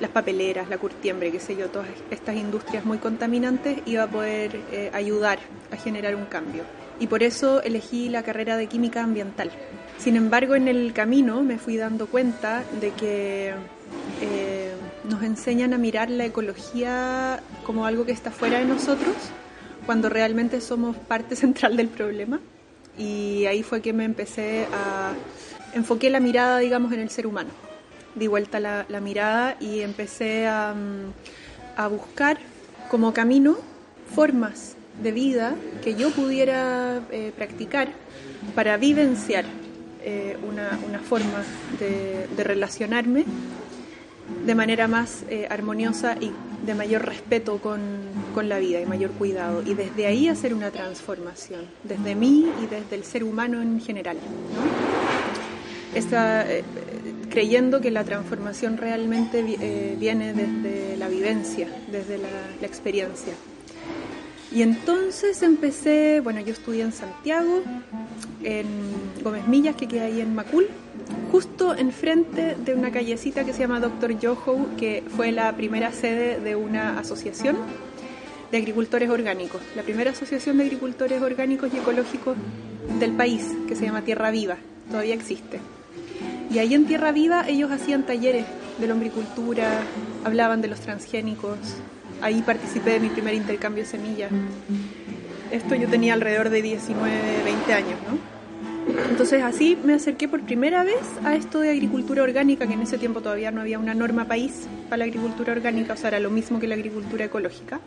las 0.00 0.10
papeleras, 0.10 0.68
la 0.68 0.78
curtiembre, 0.78 1.30
qué 1.30 1.40
sé 1.40 1.56
yo, 1.56 1.68
todas 1.68 1.88
estas 2.10 2.36
industrias 2.36 2.84
muy 2.84 2.98
contaminantes, 2.98 3.78
iba 3.86 4.04
a 4.04 4.08
poder 4.08 4.56
eh, 4.72 4.90
ayudar 4.92 5.38
a 5.70 5.76
generar 5.76 6.14
un 6.16 6.24
cambio. 6.24 6.64
Y 7.02 7.08
por 7.08 7.24
eso 7.24 7.60
elegí 7.64 8.08
la 8.08 8.22
carrera 8.22 8.56
de 8.56 8.68
química 8.68 9.02
ambiental. 9.02 9.50
Sin 9.98 10.14
embargo, 10.14 10.54
en 10.54 10.68
el 10.68 10.92
camino 10.92 11.42
me 11.42 11.58
fui 11.58 11.76
dando 11.76 12.06
cuenta 12.06 12.62
de 12.80 12.92
que 12.92 13.54
eh, 14.20 14.72
nos 15.08 15.24
enseñan 15.24 15.74
a 15.74 15.78
mirar 15.78 16.10
la 16.10 16.26
ecología 16.26 17.42
como 17.66 17.86
algo 17.86 18.06
que 18.06 18.12
está 18.12 18.30
fuera 18.30 18.60
de 18.60 18.66
nosotros, 18.66 19.16
cuando 19.84 20.10
realmente 20.10 20.60
somos 20.60 20.96
parte 20.96 21.34
central 21.44 21.76
del 21.76 21.88
problema. 21.88 22.38
Y 22.96 23.46
ahí 23.46 23.64
fue 23.64 23.82
que 23.82 23.92
me 23.92 24.04
empecé 24.04 24.68
a... 24.72 25.12
enfoqué 25.74 26.08
la 26.08 26.20
mirada, 26.20 26.58
digamos, 26.58 26.92
en 26.92 27.00
el 27.00 27.10
ser 27.10 27.26
humano. 27.26 27.50
Di 28.14 28.28
vuelta 28.28 28.60
la, 28.60 29.00
mirada 29.00 29.56
y 29.58 29.80
empecé 29.80 30.46
a, 30.46 30.72
a 31.76 31.88
buscar 31.88 32.38
como 32.88 33.12
camino 33.12 33.56
formas 34.14 34.76
de 35.00 35.12
vida 35.12 35.54
que 35.82 35.94
yo 35.94 36.10
pudiera 36.10 37.00
eh, 37.10 37.32
practicar 37.36 37.88
para 38.54 38.76
vivenciar 38.76 39.44
eh, 40.04 40.36
una, 40.48 40.80
una, 40.88 40.98
forma 40.98 41.44
de, 41.78 42.26
relacionarme 42.42 43.24
de 44.44 44.54
manera 44.56 44.88
más 44.88 45.22
eh, 45.28 45.46
armoniosa 45.48 46.16
y 46.20 46.32
de 46.66 46.74
mayor 46.74 47.04
respeto 47.04 47.58
con, 47.58 47.80
con, 48.34 48.48
la 48.48 48.58
vida 48.58 48.80
y 48.80 48.86
mayor 48.86 49.12
cuidado. 49.12 49.62
Y 49.64 49.74
desde 49.74 50.06
ahí 50.06 50.26
hacer 50.26 50.54
una 50.54 50.72
transformación, 50.72 51.66
desde 51.84 52.16
mí 52.16 52.50
y 52.60 52.66
desde 52.66 52.96
el 52.96 53.04
ser 53.04 53.22
humano 53.22 53.62
en 53.62 53.80
general. 53.80 54.16
Eh, 55.94 56.64
creyendo 57.30 57.80
que 57.80 57.90
la 57.92 58.02
transformación 58.02 58.78
realmente 58.78 59.42
viene 59.98 60.32
desde 60.34 60.96
la 60.96 61.08
vivencia, 61.08 61.68
desde 61.92 62.18
la 62.18 62.66
experiencia. 62.66 63.34
Y 64.54 64.62
entonces 64.62 65.42
empecé, 65.42 66.20
bueno, 66.20 66.40
yo 66.40 66.52
estudié 66.52 66.82
en 66.82 66.92
Santiago, 66.92 67.62
en 68.42 68.66
Gómez 69.24 69.48
Millas, 69.48 69.76
que 69.76 69.88
queda 69.88 70.04
ahí 70.04 70.20
en 70.20 70.34
Macul, 70.34 70.68
justo 71.30 71.74
enfrente 71.74 72.56
de 72.56 72.74
una 72.74 72.90
callecita 72.90 73.44
que 73.44 73.54
se 73.54 73.60
llama 73.60 73.80
Doctor 73.80 74.18
Yoho, 74.18 74.66
que 74.76 75.02
fue 75.16 75.32
la 75.32 75.56
primera 75.56 75.90
sede 75.92 76.38
de 76.38 76.54
una 76.54 76.98
asociación 76.98 77.56
de 78.50 78.58
agricultores 78.58 79.08
orgánicos, 79.08 79.62
la 79.74 79.82
primera 79.82 80.10
asociación 80.10 80.58
de 80.58 80.64
agricultores 80.64 81.22
orgánicos 81.22 81.70
y 81.72 81.78
ecológicos 81.78 82.36
del 82.98 83.12
país, 83.12 83.46
que 83.66 83.74
se 83.74 83.86
llama 83.86 84.02
Tierra 84.02 84.30
Viva, 84.30 84.58
todavía 84.90 85.14
existe. 85.14 85.60
Y 86.50 86.58
ahí 86.58 86.74
en 86.74 86.84
Tierra 86.84 87.12
Viva 87.12 87.48
ellos 87.48 87.70
hacían 87.70 88.04
talleres 88.04 88.44
de 88.78 88.86
lombricultura, 88.86 89.80
hablaban 90.24 90.60
de 90.60 90.68
los 90.68 90.80
transgénicos, 90.80 91.56
ahí 92.22 92.42
participé 92.42 92.92
de 92.92 93.00
mi 93.00 93.08
primer 93.08 93.34
intercambio 93.34 93.84
de 93.84 93.90
semillas. 93.90 94.30
Esto 95.50 95.74
yo 95.74 95.88
tenía 95.88 96.14
alrededor 96.14 96.48
de 96.48 96.62
19, 96.62 97.10
20 97.44 97.74
años, 97.74 97.98
¿no? 98.08 98.32
Entonces 99.10 99.42
así 99.42 99.78
me 99.84 99.94
acerqué 99.94 100.28
por 100.28 100.42
primera 100.42 100.82
vez 100.82 101.02
a 101.24 101.34
esto 101.34 101.60
de 101.60 101.70
agricultura 101.70 102.22
orgánica, 102.22 102.66
que 102.66 102.74
en 102.74 102.82
ese 102.82 102.98
tiempo 102.98 103.20
todavía 103.20 103.50
no 103.50 103.60
había 103.60 103.78
una 103.78 103.94
norma 103.94 104.26
país 104.26 104.66
para 104.88 104.98
la 104.98 105.04
agricultura 105.04 105.52
orgánica, 105.52 105.92
o 105.92 105.96
sea, 105.96 106.08
era 106.08 106.20
lo 106.20 106.30
mismo 106.30 106.58
que 106.58 106.66
la 106.66 106.74
agricultura 106.74 107.26
ecológica. 107.26 107.80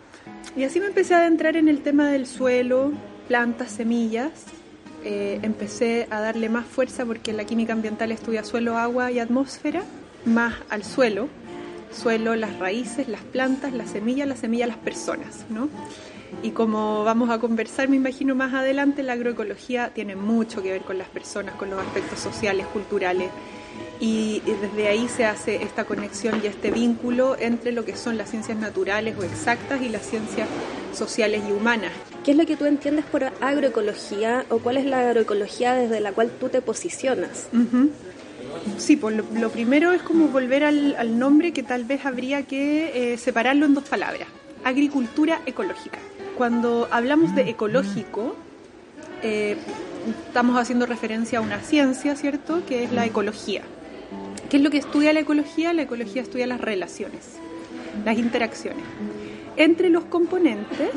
Y 0.56 0.64
así 0.64 0.80
me 0.80 0.88
empecé 0.88 1.16
a 1.16 1.20
adentrar 1.20 1.58
en 1.58 1.68
el 1.68 1.82
tema 1.82 2.10
del 2.10 2.28
suelo, 2.28 2.94
plantas, 3.28 3.72
semillas. 3.72 4.32
Eh, 5.04 5.40
empecé 5.44 6.08
a 6.10 6.20
darle 6.20 6.50
más 6.50 6.66
fuerza 6.66 7.06
porque 7.06 7.34
la 7.34 7.44
química 7.46 7.74
ambiental 7.74 8.12
estudia 8.12 8.44
suelo, 8.44 8.78
agua 8.78 9.12
y 9.12 9.20
atmósfera, 9.20 9.84
más 10.26 10.56
al 10.70 10.84
suelo, 10.84 11.28
suelo, 11.96 12.36
las 12.36 12.60
raíces, 12.60 13.08
las 13.08 13.22
plantas, 13.22 13.74
las 13.74 13.92
semillas, 13.92 14.28
las 14.28 14.40
semillas, 14.40 14.68
las 14.68 14.78
personas, 14.78 15.46
¿no? 15.50 15.70
Y 16.44 16.52
como 16.52 17.04
vamos 17.04 17.30
a 17.30 17.40
conversar, 17.40 17.88
me 17.88 17.96
imagino 17.96 18.36
más 18.36 18.54
adelante, 18.54 19.04
la 19.04 19.14
agroecología 19.14 19.92
tiene 19.94 20.16
mucho 20.16 20.62
que 20.62 20.72
ver 20.72 20.82
con 20.82 20.98
las 20.98 21.08
personas, 21.08 21.56
con 21.56 21.70
los 21.70 21.80
aspectos 21.80 22.20
sociales, 22.20 22.66
culturales. 22.68 23.30
Y, 24.00 24.42
desde 24.62 24.88
ahí 24.88 25.08
se 25.08 25.26
hace 25.26 25.64
esta 25.64 25.86
conexión 25.86 26.42
y 26.44 26.48
este 26.48 26.72
vínculo 26.72 27.38
entre 27.40 27.72
lo 27.72 27.86
que 27.86 27.96
son 27.96 28.18
las 28.18 28.30
ciencias 28.30 28.58
naturales 28.58 29.18
o 29.18 29.24
exactas 29.24 29.82
y 29.82 29.90
las 29.90 30.04
ciencias 30.04 30.48
sociales 30.94 31.44
y 31.48 31.52
humanas. 31.52 31.92
¿Qué 32.24 32.32
es 32.32 32.38
lo 32.38 32.46
que 32.46 32.58
tú 32.58 32.66
entiendes 32.66 33.06
por 33.06 33.24
agroecología 33.24 34.46
o 34.50 34.60
cuál 34.60 34.78
es 34.78 34.86
la 34.86 35.00
agroecología 35.00 35.74
desde 35.74 36.00
la 36.00 36.12
cual 36.12 36.30
tú 36.40 36.50
te 36.50 36.62
posicionas? 36.62 37.48
Sí, 38.78 38.96
pues 38.96 39.16
lo, 39.16 39.50
primero 39.50 39.92
es 39.92 40.02
como 40.02 40.28
volver 40.28 40.64
al, 40.64 41.20
nombre 41.20 41.54
que 41.54 41.64
tal 41.64 41.84
vez 41.86 42.06
habría 42.06 42.44
que 42.44 43.14
eh, 43.14 43.18
separarlo 43.18 43.66
en 43.66 43.74
dos 43.74 43.86
palabras. 43.86 44.28
Agricultura 44.64 45.42
ecológica. 45.46 46.00
Cuando 46.38 46.88
hablamos 46.92 47.36
de 47.36 47.50
ecológico, 47.50 48.36
eh, 49.22 49.56
estamos 50.28 50.60
haciendo 50.60 50.86
referencia 50.86 51.40
a 51.40 51.42
una 51.42 51.62
ciencia, 51.62 52.16
¿cierto? 52.16 52.66
Que 52.66 52.84
es 52.84 52.92
la 52.92 53.06
ecología. 53.06 53.62
¿Qué 54.50 54.58
es 54.58 54.64
lo 54.64 54.70
que 54.70 54.78
estudia 54.78 55.14
la 55.14 55.22
ecología? 55.22 55.74
La 55.74 55.84
ecología 55.84 56.22
estudia 56.22 56.48
las 56.48 56.62
relaciones, 56.62 57.38
las 58.04 58.18
interacciones 58.18 58.84
entre 59.58 59.90
los 59.90 60.06
componentes, 60.06 60.92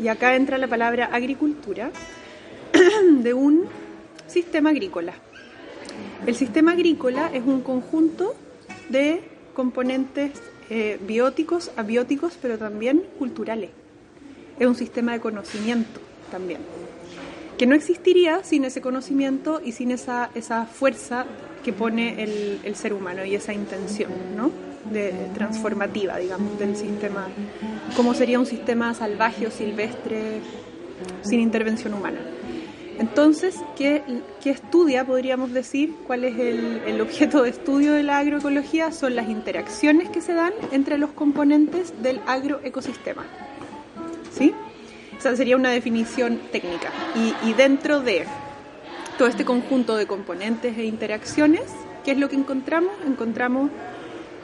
y 0.00 0.08
acá 0.08 0.36
entra 0.36 0.58
la 0.58 0.68
palabra 0.68 1.06
agricultura, 1.06 1.90
de 3.10 3.34
un 3.34 3.64
sistema 4.26 4.70
agrícola. 4.70 5.14
El 6.26 6.34
sistema 6.34 6.72
agrícola 6.72 7.30
es 7.32 7.44
un 7.44 7.60
conjunto 7.60 8.34
de 8.88 9.22
componentes 9.54 10.32
eh, 10.70 10.98
bióticos, 11.06 11.70
abióticos, 11.76 12.38
pero 12.40 12.58
también 12.58 13.02
culturales. 13.18 13.70
Es 14.58 14.66
un 14.66 14.74
sistema 14.74 15.12
de 15.12 15.20
conocimiento 15.20 16.00
también, 16.30 16.60
que 17.58 17.66
no 17.66 17.74
existiría 17.74 18.42
sin 18.42 18.64
ese 18.64 18.80
conocimiento 18.80 19.60
y 19.64 19.72
sin 19.72 19.90
esa, 19.90 20.30
esa 20.34 20.66
fuerza 20.66 21.26
que 21.64 21.72
pone 21.72 22.22
el, 22.22 22.60
el 22.64 22.74
ser 22.74 22.92
humano 22.92 23.24
y 23.24 23.34
esa 23.34 23.52
intención 23.52 24.10
¿no? 24.36 24.50
de, 24.90 25.12
transformativa, 25.34 26.16
digamos, 26.18 26.58
del 26.58 26.76
sistema, 26.76 27.28
como 27.96 28.14
sería 28.14 28.38
un 28.38 28.46
sistema 28.46 28.94
salvaje 28.94 29.46
o 29.46 29.50
silvestre 29.50 30.40
sin 31.22 31.40
intervención 31.40 31.94
humana. 31.94 32.18
Entonces, 32.98 33.56
¿qué, 33.76 34.02
estudia? 34.44 35.04
Podríamos 35.04 35.52
decir, 35.52 35.94
¿cuál 36.06 36.24
es 36.24 36.38
el, 36.38 37.00
objeto 37.00 37.42
de 37.42 37.50
estudio 37.50 37.92
de 37.92 38.02
la 38.02 38.18
agroecología? 38.18 38.90
Son 38.90 39.14
las 39.14 39.28
interacciones 39.28 40.08
que 40.08 40.22
se 40.22 40.32
dan 40.32 40.52
entre 40.72 40.96
los 40.96 41.10
componentes 41.10 41.92
del 42.02 42.20
agroecosistema. 42.26 43.24
¿Sí? 44.32 44.54
Esa 45.18 45.36
sería 45.36 45.56
una 45.56 45.70
definición 45.70 46.40
técnica. 46.52 46.90
Y, 47.44 47.52
dentro 47.54 48.00
de 48.00 48.24
todo 49.18 49.28
este 49.28 49.44
conjunto 49.44 49.96
de 49.96 50.06
componentes 50.06 50.76
e 50.78 50.84
interacciones, 50.84 51.64
¿qué 52.04 52.12
es 52.12 52.18
lo 52.18 52.28
que 52.28 52.36
encontramos? 52.36 52.92
Encontramos 53.06 53.70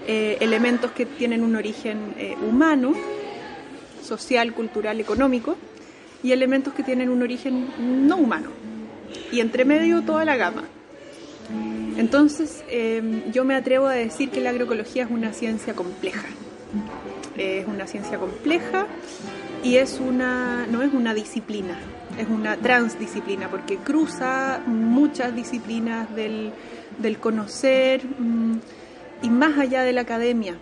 eh, 0.07 0.37
elementos 0.41 0.91
que 0.93 1.07
tienen 1.07 1.43
un 1.43 1.57
origen 1.57 2.15
eh, 2.19 2.37
humano, 2.47 2.93
social, 4.03 4.53
cultural, 4.53 5.01
económico, 5.01 5.57
y 6.23 6.33
elementos 6.33 6.73
que 6.75 6.83
tienen 6.83 7.09
un 7.09 7.23
origen 7.23 7.69
no 8.07 8.17
humano. 8.17 8.51
y 9.31 9.41
entre 9.41 9.65
medio 9.65 10.03
toda 10.03 10.25
la 10.25 10.37
gama. 10.37 10.65
Entonces, 11.97 12.65
em, 12.69 13.31
yo 13.31 13.45
me 13.45 13.55
atrevo 13.55 13.87
a 13.87 13.93
decir 13.93 14.31
que 14.31 14.41
la 14.41 14.51
agroecología 14.51 15.05
es 15.05 15.11
una 15.11 15.33
ciencia 15.33 15.75
compleja. 15.75 16.29
Es 17.37 17.67
una 17.67 17.87
ciencia 17.87 18.19
compleja 18.19 18.87
y 19.63 19.77
es 19.77 20.01
una, 20.01 20.67
no 20.67 20.83
es 20.83 20.93
una 20.93 21.15
disciplina, 21.15 21.79
es 22.19 22.29
una 22.29 22.57
transdisciplina 22.57 23.49
porque 23.49 23.77
cruza 23.77 24.61
muchas 24.67 25.35
disciplinas 25.35 26.15
del, 26.15 26.53
del 26.99 27.19
conocer 27.19 28.03
mm, 28.05 28.57
y 29.23 29.31
más 29.31 29.59
allá 29.59 29.83
de 29.83 29.93
la 29.93 30.03
academia 30.03 30.57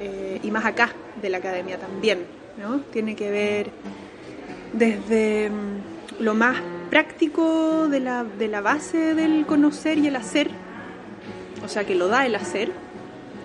eh, 0.00 0.40
y 0.42 0.50
más 0.50 0.64
acá 0.64 0.90
de 1.20 1.28
la 1.28 1.38
academia 1.38 1.78
también. 1.78 2.20
¿no? 2.60 2.80
Tiene 2.92 3.14
que 3.16 3.30
ver 3.30 3.70
desde 4.74 5.50
mm, 5.50 6.22
lo 6.22 6.34
más 6.34 6.56
práctico 6.90 7.88
de 7.88 8.00
la, 8.00 8.24
de 8.24 8.48
la 8.48 8.60
base 8.60 9.14
del 9.14 9.46
conocer 9.46 9.98
y 9.98 10.06
el 10.08 10.16
hacer, 10.16 10.50
o 11.64 11.68
sea, 11.68 11.84
que 11.84 11.94
lo 11.94 12.08
da 12.08 12.26
el 12.26 12.34
hacer, 12.34 12.70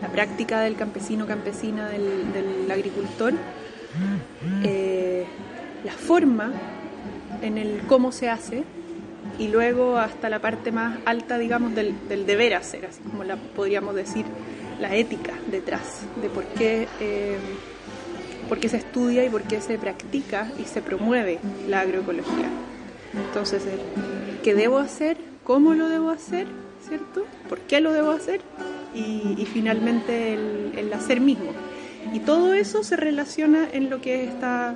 la 0.01 0.09
práctica 0.09 0.61
del 0.61 0.75
campesino, 0.75 1.25
campesina, 1.25 1.89
del, 1.89 2.69
agricultor, 2.71 3.33
eh, 4.63 5.25
la 5.83 5.91
forma 5.91 6.51
en 7.41 7.57
el 7.57 7.81
cómo 7.87 8.11
se 8.11 8.29
hace 8.29 8.63
y 9.39 9.47
luego 9.47 9.97
hasta 9.97 10.29
la 10.29 10.39
parte 10.39 10.71
más 10.71 10.99
alta, 11.05 11.37
digamos, 11.37 11.73
del, 11.73 11.95
del 12.07 12.25
deber 12.25 12.53
hacer, 12.53 12.85
así 12.85 13.01
como 13.01 13.23
la 13.23 13.35
podríamos 13.35 13.95
decir 13.95 14.25
la 14.79 14.95
ética 14.95 15.33
detrás 15.51 16.01
de 16.21 16.29
por 16.29 16.43
qué, 16.45 16.87
eh, 16.99 17.37
por 18.49 18.59
qué 18.59 18.67
se 18.67 18.77
estudia 18.77 19.23
y 19.23 19.29
por 19.29 19.43
qué 19.43 19.61
se 19.61 19.77
practica 19.77 20.51
y 20.59 20.65
se 20.65 20.81
promueve 20.81 21.39
la 21.69 21.81
agroecología. 21.81 22.49
Entonces, 23.13 23.63
¿qué 24.43 24.55
debo 24.55 24.79
hacer? 24.79 25.17
¿Cómo 25.43 25.75
lo 25.75 25.87
debo 25.87 26.09
hacer? 26.09 26.47
¿Cierto? 26.87 27.25
¿Por 27.47 27.59
qué 27.59 27.79
lo 27.79 27.93
debo 27.93 28.11
hacer? 28.11 28.41
Y, 28.93 29.45
finalmente 29.53 30.33
el, 30.33 30.73
el 30.75 30.91
hacer 30.93 31.21
mismo. 31.21 31.51
Y 32.13 32.19
todo 32.19 32.53
eso 32.53 32.83
se 32.83 32.95
relaciona 32.95 33.67
en 33.71 33.89
lo 33.89 34.01
que 34.01 34.23
es 34.23 34.29
esta 34.31 34.75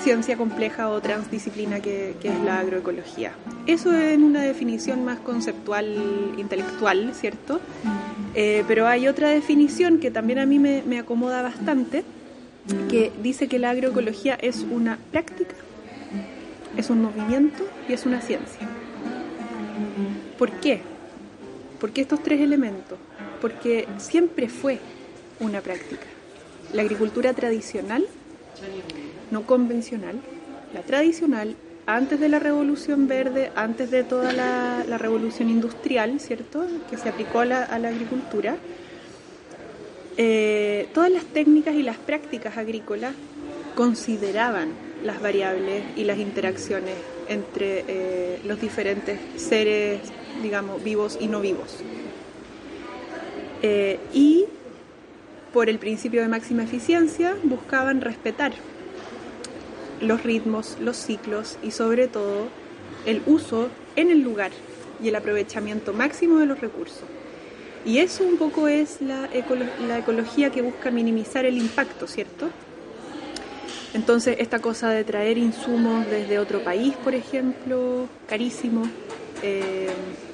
ciencia 0.00 0.36
compleja 0.36 0.88
o 0.88 1.00
transdisciplina 1.00 1.80
que, 1.80 2.14
que, 2.20 2.28
es 2.28 2.40
la 2.40 2.60
agroecología. 2.60 3.32
Eso 3.66 3.92
en 3.96 4.22
una 4.22 4.42
definición 4.42 5.04
más 5.04 5.18
conceptual, 5.18 6.34
intelectual, 6.36 7.12
¿cierto? 7.14 7.60
Eh, 8.34 8.64
pero 8.68 8.86
hay 8.86 9.08
otra 9.08 9.30
definición 9.30 9.98
que 9.98 10.10
también 10.10 10.38
a 10.38 10.46
mí 10.46 10.58
me, 10.58 10.82
me 10.86 10.98
acomoda 10.98 11.42
bastante, 11.42 12.04
que 12.88 13.12
dice 13.22 13.48
que 13.48 13.58
la 13.58 13.70
agroecología 13.70 14.34
es 14.34 14.64
una 14.70 14.98
práctica, 15.10 15.54
es 16.76 16.90
un 16.90 17.02
movimiento 17.02 17.64
y 17.88 17.92
es 17.92 18.06
una 18.06 18.20
ciencia. 18.20 18.68
¿Por 20.38 20.50
qué? 20.60 20.80
Porque 21.80 22.00
estos 22.00 22.22
tres 22.22 22.40
elementos, 22.40 22.98
porque 23.40 23.86
siempre 23.98 24.48
fue 24.48 24.78
una 25.40 25.60
práctica. 25.60 26.06
La 26.72 26.82
agricultura 26.82 27.32
tradicional 27.32 28.06
no 29.30 29.42
convencional, 29.46 30.20
la 30.74 30.82
tradicional, 30.82 31.56
antes 31.86 32.20
de 32.20 32.28
la 32.28 32.38
revolución 32.38 33.08
verde, 33.08 33.50
antes 33.54 33.90
de 33.90 34.04
toda 34.04 34.32
la, 34.32 34.98
revolución 34.98 35.48
industrial, 35.48 36.20
¿cierto?, 36.20 36.66
que 36.90 36.96
se 36.96 37.08
aplicó 37.08 37.40
a 37.40 37.44
la 37.44 37.88
agricultura, 37.88 38.56
eh, 40.20 40.88
todas 40.92 41.12
las 41.12 41.24
técnicas 41.24 41.76
y 41.76 41.84
las 41.84 41.96
prácticas 41.96 42.56
agrícolas 42.56 43.14
consideraban 43.76 44.70
las 45.04 45.22
variables 45.22 45.84
y 45.94 46.02
las 46.02 46.18
interacciones 46.18 46.96
entre 47.28 47.84
eh, 47.86 48.40
los 48.44 48.60
diferentes 48.60 49.20
seres, 49.36 50.00
digamos, 50.42 50.82
vivos 50.82 51.16
y 51.20 51.28
no 51.28 51.40
vivos. 51.40 51.76
Eh, 53.62 54.00
y 54.12 54.46
por 55.52 55.68
el 55.68 55.78
principio 55.78 56.20
de 56.20 56.26
máxima 56.26 56.64
eficiencia 56.64 57.36
buscaban 57.44 58.00
respetar 58.00 58.52
los 60.00 60.24
ritmos, 60.24 60.76
los 60.80 60.96
ciclos 60.96 61.58
y 61.62 61.70
sobre 61.70 62.08
todo 62.08 62.48
el 63.06 63.22
uso 63.26 63.68
en 63.94 64.10
el 64.10 64.22
lugar 64.22 64.50
y 65.00 65.08
el 65.08 65.14
aprovechamiento 65.14 65.92
máximo 65.92 66.38
de 66.38 66.46
los 66.46 66.60
recursos. 66.60 67.04
Y 67.84 67.98
eso 67.98 68.24
un 68.24 68.36
poco 68.36 68.68
es 68.68 69.00
la, 69.00 69.28
ecolo 69.32 69.64
la 69.86 69.98
ecología 69.98 70.50
que 70.50 70.62
busca 70.62 70.90
minimizar 70.90 71.44
el 71.46 71.56
impacto, 71.56 72.06
¿cierto? 72.06 72.50
Entonces, 73.94 74.36
esta 74.38 74.58
cosa 74.58 74.90
de 74.90 75.04
traer 75.04 75.38
insumos 75.38 76.06
desde 76.10 76.38
otro 76.38 76.62
país, 76.62 76.94
por 76.96 77.14
ejemplo, 77.14 78.06
carísimo, 78.28 78.82
eh, 79.42 79.88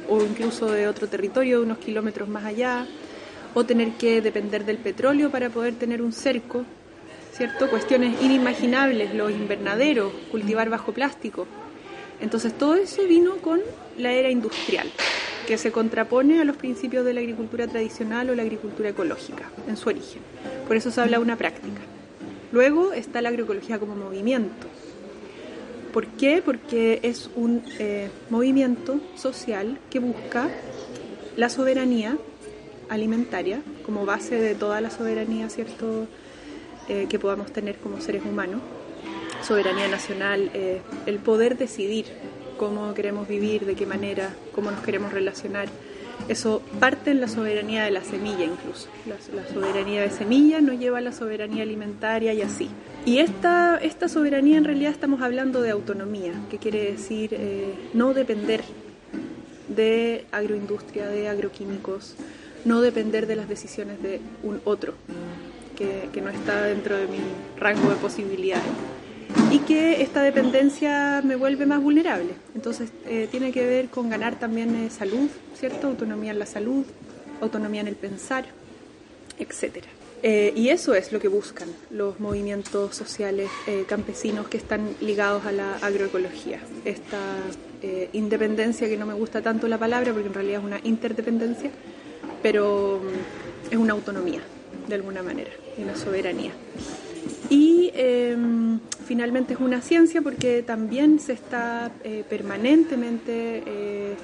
o 0.09 0.22
incluso 0.22 0.66
de 0.66 0.88
otro 0.88 1.07
territorio, 1.09 1.59
de 1.61 1.66
unos 1.66 1.78
kilómetros 1.78 2.28
más 2.28 2.44
allá, 2.44 2.87
o 3.54 3.64
tener 3.64 3.92
que 3.92 4.20
depender 4.20 4.64
del 4.64 4.78
petróleo 4.78 5.30
para 5.30 5.50
poder 5.50 5.74
tener 5.74 6.02
un 6.02 6.12
cerco, 6.12 6.64
¿cierto? 7.33 7.70
Cuestiones 7.70 8.20
inimaginables, 8.20 9.14
los 9.14 9.30
invernaderos, 9.30 10.12
cultivar 10.30 10.68
bajo 10.68 10.92
plástico. 10.92 11.46
Entonces 12.20 12.57
todo 12.59 12.74
eso 12.74 13.02
vino 13.07 13.37
con 13.37 13.61
la 13.96 14.12
era 14.12 14.30
industrial, 14.30 14.90
que 15.46 15.59
se 15.59 15.72
contrapone 15.72 16.40
a 16.40 16.44
los 16.44 16.57
principios 16.57 17.04
de 17.04 17.14
la 17.14 17.20
agricultura 17.20 17.66
tradicional 17.66 18.30
o 18.30 18.35
la 18.35 18.42
agricultura 18.42 18.88
ecológica 18.88 19.50
en 19.68 19.76
su 19.76 19.88
origen. 19.88 20.22
Por 20.66 20.76
eso 20.76 20.90
se 20.90 21.00
habla 21.00 21.18
de 21.18 21.22
una 21.22 21.37
práctica. 21.37 21.80
Luego 22.52 22.92
está 22.92 23.20
la 23.20 23.30
agroecología 23.30 23.78
como 23.78 23.96
movimiento. 23.96 24.66
¿Por 25.92 26.07
qué? 26.07 26.42
Porque 26.44 27.00
es 27.02 27.30
un 27.37 27.62
eh, 27.78 28.11
movimiento 28.30 29.00
social 29.16 29.78
que 29.90 29.98
busca 29.98 30.48
la 31.37 31.48
soberanía 31.48 32.16
alimentaria 32.88 33.61
como 33.85 34.04
base 34.04 34.37
de 34.37 34.54
toda 34.54 34.80
la 34.80 34.90
soberanía, 34.90 35.48
¿cierto?, 35.50 36.07
eh, 36.88 37.07
que 37.09 37.18
podamos 37.18 37.52
tener 37.52 37.76
como 37.76 38.00
seres 38.00 38.22
humanos. 38.24 38.61
Soberanía 39.42 39.88
nacional, 39.88 40.50
eh, 40.54 40.80
el 41.07 41.18
poder 41.18 41.57
decidir 41.57 42.07
cómo 42.56 42.94
queremos 42.94 43.28
vivir, 43.28 43.66
de 43.66 43.74
qué 43.74 43.86
manera, 43.86 44.30
cómo 44.54 44.70
nos 44.70 44.80
queremos 44.80 45.12
relacionar. 45.12 45.68
Eso 46.28 46.62
parte 46.80 47.10
en 47.10 47.20
la 47.20 47.28
soberanía 47.28 47.84
de 47.84 47.90
la 47.90 48.02
semilla 48.02 48.44
incluso. 48.44 48.88
La, 49.06 49.16
la 49.34 49.46
soberanía 49.48 50.02
de 50.02 50.10
semilla 50.10 50.60
nos 50.60 50.78
lleva 50.78 50.98
a 50.98 51.00
la 51.00 51.12
soberanía 51.12 51.62
alimentaria 51.62 52.32
y 52.32 52.42
así. 52.42 52.70
Y 53.04 53.18
esta, 53.18 53.76
esta 53.76 54.08
soberanía 54.08 54.56
en 54.56 54.64
realidad 54.64 54.92
estamos 54.92 55.20
hablando 55.20 55.60
de 55.60 55.70
autonomía, 55.70 56.32
que 56.50 56.58
quiere 56.58 56.90
decir 56.92 57.30
eh, 57.34 57.74
no 57.92 58.14
depender 58.14 58.62
de 59.68 60.24
agroindustria, 60.32 61.08
de 61.08 61.28
agroquímicos, 61.28 62.14
no 62.64 62.80
depender 62.80 63.26
de 63.26 63.36
las 63.36 63.48
decisiones 63.48 64.02
de 64.02 64.20
un 64.42 64.60
otro 64.64 64.94
que, 65.76 66.08
que 66.12 66.20
no 66.22 66.30
está 66.30 66.62
dentro 66.62 66.96
de 66.96 67.06
mi 67.06 67.18
rango 67.58 67.90
de 67.90 67.96
posibilidades 67.96 68.64
y 69.50 69.58
que 69.60 70.02
esta 70.02 70.22
dependencia 70.22 71.22
me 71.24 71.36
vuelve 71.36 71.66
más 71.66 71.82
vulnerable. 71.82 72.34
Entonces 72.54 72.90
eh, 73.06 73.28
tiene 73.30 73.52
que 73.52 73.66
ver 73.66 73.88
con 73.88 74.08
ganar 74.08 74.38
también 74.38 74.74
eh, 74.74 74.90
salud, 74.90 75.28
¿cierto? 75.58 75.88
Autonomía 75.88 76.32
en 76.32 76.38
la 76.38 76.46
salud, 76.46 76.84
autonomía 77.40 77.80
en 77.80 77.88
el 77.88 77.96
pensar, 77.96 78.46
etcétera. 79.38 79.88
Eh, 80.26 80.54
y 80.56 80.70
eso 80.70 80.94
es 80.94 81.12
lo 81.12 81.20
que 81.20 81.28
buscan 81.28 81.68
los 81.90 82.18
movimientos 82.18 82.96
sociales 82.96 83.50
eh, 83.66 83.84
campesinos 83.86 84.48
que 84.48 84.56
están 84.56 84.96
ligados 85.02 85.44
a 85.44 85.52
la 85.52 85.76
agroecología. 85.82 86.60
Esta 86.86 87.18
eh, 87.82 88.08
independencia, 88.14 88.88
que 88.88 88.96
no 88.96 89.04
me 89.04 89.12
gusta 89.12 89.42
tanto 89.42 89.68
la 89.68 89.76
palabra 89.76 90.14
porque 90.14 90.28
en 90.28 90.32
realidad 90.32 90.60
es 90.60 90.64
una 90.64 90.80
interdependencia, 90.82 91.70
pero 92.42 93.02
mm, 93.02 93.72
es 93.72 93.76
una 93.76 93.92
autonomía 93.92 94.40
de 94.88 94.94
alguna 94.94 95.22
manera, 95.22 95.50
una 95.76 95.94
soberanía. 95.94 96.52
Y 97.54 97.92
eh, 97.94 98.36
finalmente 99.06 99.54
es 99.54 99.60
una 99.60 99.80
ciencia 99.80 100.20
porque 100.22 100.64
también 100.64 101.20
se 101.20 101.34
está 101.34 101.92
eh, 102.02 102.24
permanentemente 102.28 103.62
eh, 103.64 104.16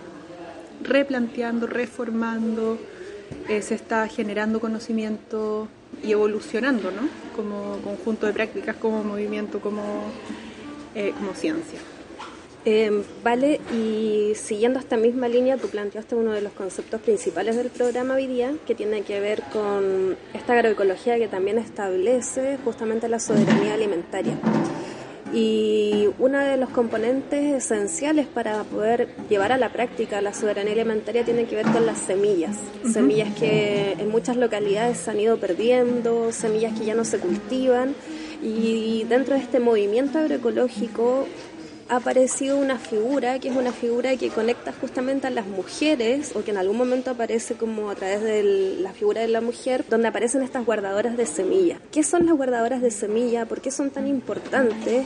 replanteando, 0.82 1.68
reformando, 1.68 2.76
se 3.46 3.74
está 3.76 4.08
generando 4.08 4.58
conocimiento 4.58 5.68
y 6.02 6.10
evolucionando, 6.10 6.90
¿no? 6.90 7.08
Como 7.36 7.78
conjunto 7.84 8.26
de 8.26 8.32
prácticas, 8.32 8.74
como 8.74 9.04
movimiento, 9.04 9.60
como, 9.60 10.10
como 11.16 11.34
ciencia. 11.34 11.78
Eh, 12.66 13.04
vale, 13.24 13.58
y 13.72 14.32
siguiendo 14.34 14.78
esta 14.78 14.96
misma 14.98 15.28
línea, 15.28 15.56
tú 15.56 15.68
planteaste 15.68 16.14
uno 16.14 16.32
de 16.32 16.42
los 16.42 16.52
conceptos 16.52 17.00
principales 17.00 17.56
del 17.56 17.70
programa 17.70 18.14
hoy 18.14 18.26
día, 18.26 18.52
que 18.66 18.74
tiene 18.74 19.02
que 19.02 19.18
ver 19.18 19.42
con 19.50 20.16
esta 20.34 20.52
agroecología 20.52 21.16
que 21.18 21.28
también 21.28 21.56
establece 21.58 22.58
justamente 22.62 23.08
la 23.08 23.18
soberanía 23.18 23.74
alimentaria. 23.74 24.34
Y 25.32 26.08
uno 26.18 26.38
de 26.38 26.56
los 26.56 26.70
componentes 26.70 27.64
esenciales 27.64 28.26
para 28.26 28.64
poder 28.64 29.08
llevar 29.28 29.52
a 29.52 29.58
la 29.58 29.72
práctica 29.72 30.20
la 30.20 30.34
soberanía 30.34 30.72
alimentaria 30.72 31.24
tiene 31.24 31.44
que 31.44 31.54
ver 31.54 31.66
con 31.66 31.86
las 31.86 31.98
semillas. 31.98 32.56
Uh 32.56 32.88
-huh. 32.88 32.92
Semillas 32.92 33.32
que 33.38 33.92
en 33.92 34.10
muchas 34.10 34.36
localidades 34.36 34.98
se 34.98 35.10
han 35.12 35.20
ido 35.20 35.36
perdiendo, 35.38 36.32
semillas 36.32 36.76
que 36.76 36.84
ya 36.84 36.94
no 36.96 37.04
se 37.04 37.18
cultivan. 37.18 37.94
Y 38.42 39.04
dentro 39.08 39.34
de 39.34 39.40
este 39.42 39.60
movimiento 39.60 40.18
agroecológico 40.18 41.26
ha 41.90 41.96
aparecido 41.96 42.56
una 42.56 42.78
figura 42.78 43.40
que 43.40 43.48
es 43.48 43.56
una 43.56 43.72
figura 43.72 44.16
que 44.16 44.30
conecta 44.30 44.72
justamente 44.72 45.26
a 45.26 45.30
las 45.30 45.46
mujeres 45.46 46.32
o 46.36 46.44
que 46.44 46.52
en 46.52 46.56
algún 46.56 46.76
momento 46.76 47.10
aparece 47.10 47.54
como 47.54 47.90
a 47.90 47.96
través 47.96 48.22
de 48.22 48.76
la 48.80 48.92
figura 48.92 49.22
de 49.22 49.28
la 49.28 49.40
mujer 49.40 49.84
donde 49.90 50.06
aparecen 50.06 50.42
estas 50.42 50.64
guardadoras 50.64 51.16
de 51.16 51.26
semilla. 51.26 51.80
¿Qué 51.90 52.04
son 52.04 52.26
las 52.26 52.36
guardadoras 52.36 52.80
de 52.80 52.92
semilla? 52.92 53.44
¿Por 53.46 53.60
qué 53.60 53.72
son 53.72 53.90
tan 53.90 54.06
importantes 54.06 55.04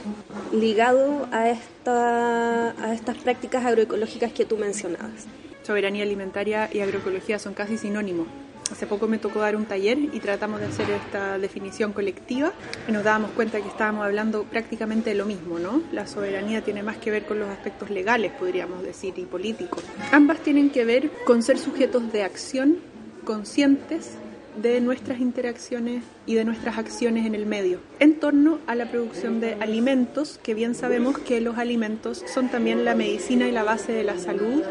ligado 0.52 1.26
a, 1.32 1.54
a 1.86 2.92
estas 2.92 3.16
prácticas 3.16 3.64
agroecológicas 3.64 4.32
que 4.32 4.44
tú 4.44 4.58
mencionabas? 4.58 5.26
Soberanía 5.62 6.02
alimentaria 6.02 6.68
y 6.70 6.80
agroecología 6.80 7.38
son 7.38 7.54
casi 7.54 7.78
sinónimos. 7.78 8.43
Hace 8.72 8.86
poco 8.86 9.06
me 9.06 9.18
tocó 9.18 9.40
dar 9.40 9.56
un 9.56 9.66
taller 9.66 9.98
y 9.98 10.20
tratamos 10.20 10.60
de 10.60 10.66
hacer 10.66 10.90
esta 10.90 11.38
definición 11.38 11.92
colectiva 11.92 12.52
y 12.88 12.92
nos 12.92 13.04
dábamos 13.04 13.30
cuenta 13.32 13.60
que 13.60 13.68
estábamos 13.68 14.04
hablando 14.04 14.44
prácticamente 14.44 15.10
de 15.10 15.16
lo 15.16 15.26
mismo, 15.26 15.58
¿no? 15.58 15.82
La 15.92 16.06
soberanía 16.06 16.62
tiene 16.62 16.82
más 16.82 16.96
que 16.96 17.10
ver 17.10 17.26
con 17.26 17.38
los 17.38 17.48
aspectos 17.48 17.90
legales, 17.90 18.32
podríamos 18.32 18.82
decir, 18.82 19.14
y 19.18 19.26
políticos. 19.26 19.84
Ambas 20.12 20.38
tienen 20.38 20.70
que 20.70 20.84
ver 20.84 21.10
con 21.26 21.42
ser 21.42 21.58
sujetos 21.58 22.10
de 22.10 22.22
acción 22.22 22.78
conscientes 23.24 24.16
de 24.60 24.80
nuestras 24.80 25.20
interacciones 25.20 26.04
y 26.26 26.34
de 26.34 26.44
nuestras 26.44 26.78
acciones 26.78 27.26
en 27.26 27.34
el 27.34 27.44
medio, 27.46 27.80
en 27.98 28.20
torno 28.20 28.60
a 28.66 28.74
la 28.74 28.90
producción 28.90 29.40
de 29.40 29.54
alimentos, 29.54 30.38
que 30.42 30.54
bien 30.54 30.74
sabemos 30.74 31.18
que 31.18 31.40
los 31.40 31.58
alimentos 31.58 32.24
son 32.32 32.48
también 32.48 32.84
la 32.84 32.94
medicina 32.94 33.48
y 33.48 33.52
la 33.52 33.64
base 33.64 33.92
de 33.92 34.04
la 34.04 34.18
salud 34.18 34.62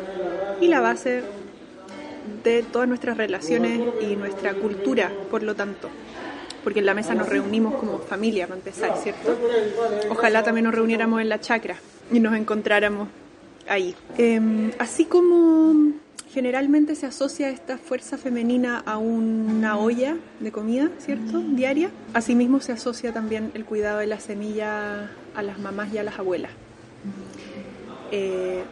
y 0.62 0.68
la 0.68 0.80
base 0.80 1.24
de 2.44 2.64
todas 2.64 2.88
nuestras 2.88 3.18
relaciones 3.18 3.80
y 4.02 4.16
nuestra 4.16 4.54
cultura, 4.54 5.12
por 5.30 5.44
lo 5.44 5.56
tanto. 5.56 5.90
Porque 6.64 6.80
en 6.80 6.86
la 6.86 6.94
mesa 6.94 7.14
nos 7.14 7.28
reunimos 7.28 7.76
como 7.76 8.00
familia, 8.00 8.48
para 8.48 8.58
empezar, 8.60 8.98
¿cierto? 8.98 9.38
Ojalá 10.10 10.44
también 10.44 10.66
nos 10.66 10.74
reuniéramos 10.74 11.22
en 11.22 11.30
la 11.30 11.40
chacra 11.42 11.76
y 12.12 12.20
nos 12.20 12.36
encontráramos 12.36 13.10
ahí. 13.68 13.96
Em, 14.18 14.72
así 14.80 15.06
como 15.06 15.94
generalmente 16.34 16.96
se 16.96 17.06
asocia 17.06 17.50
esta 17.50 17.78
fuerza 17.78 18.18
femenina 18.18 18.82
a 18.86 18.98
una 18.98 19.78
olla 19.78 20.18
de 20.40 20.52
comida, 20.52 20.90
¿cierto? 21.00 21.40
Diaria. 21.40 21.92
Asimismo 22.14 22.60
se 22.60 22.72
asocia 22.72 23.14
también 23.14 23.52
el 23.54 23.66
cuidado 23.66 24.00
de 24.00 24.08
la 24.08 24.20
semilla 24.20 25.12
a 25.36 25.44
las 25.44 25.60
mamás 25.60 25.94
y 25.94 26.00
a 26.00 26.04
las 26.04 26.18
abuelas. 26.18 26.52
Eh, 28.12 28.64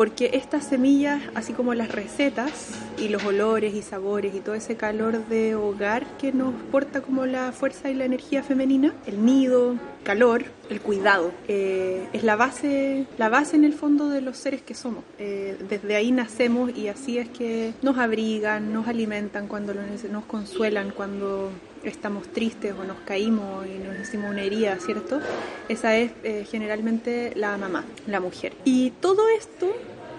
porque 0.00 0.30
estas 0.32 0.64
semillas, 0.64 1.20
así 1.34 1.52
como 1.52 1.74
las 1.74 1.92
recetas 1.92 2.70
y 2.96 3.08
los 3.08 3.22
olores 3.22 3.74
y 3.74 3.82
sabores 3.82 4.34
y 4.34 4.40
todo 4.40 4.54
ese 4.54 4.74
calor 4.74 5.26
de 5.26 5.54
hogar 5.54 6.06
que 6.16 6.32
nos 6.32 6.54
porta 6.72 7.02
como 7.02 7.26
la 7.26 7.52
fuerza 7.52 7.90
y 7.90 7.94
la 7.94 8.06
energía 8.06 8.42
femenina, 8.42 8.94
el 9.04 9.26
nido, 9.26 9.74
calor, 10.02 10.46
el 10.70 10.80
cuidado, 10.80 11.32
eh, 11.48 12.08
es 12.14 12.22
la 12.22 12.36
base, 12.36 13.08
la 13.18 13.28
base 13.28 13.56
en 13.56 13.64
el 13.64 13.74
fondo 13.74 14.08
de 14.08 14.22
los 14.22 14.38
seres 14.38 14.62
que 14.62 14.72
somos. 14.72 15.04
Eh, 15.18 15.58
desde 15.68 15.96
ahí 15.96 16.12
nacemos 16.12 16.74
y 16.74 16.88
así 16.88 17.18
es 17.18 17.28
que 17.28 17.74
nos 17.82 17.98
abrigan, 17.98 18.72
nos 18.72 18.88
alimentan 18.88 19.48
cuando 19.48 19.74
nos 19.74 20.24
consuelan 20.24 20.92
cuando 20.92 21.50
estamos 21.84 22.28
tristes 22.28 22.74
o 22.78 22.84
nos 22.84 22.98
caímos 23.00 23.66
y 23.66 23.78
nos 23.78 23.98
hicimos 23.98 24.30
una 24.30 24.42
herida, 24.42 24.76
¿cierto? 24.80 25.20
Esa 25.68 25.96
es 25.96 26.12
eh, 26.22 26.46
generalmente 26.50 27.32
la 27.36 27.56
mamá, 27.56 27.84
la 28.06 28.20
mujer. 28.20 28.52
Y 28.64 28.90
todo 29.00 29.28
esto, 29.28 29.72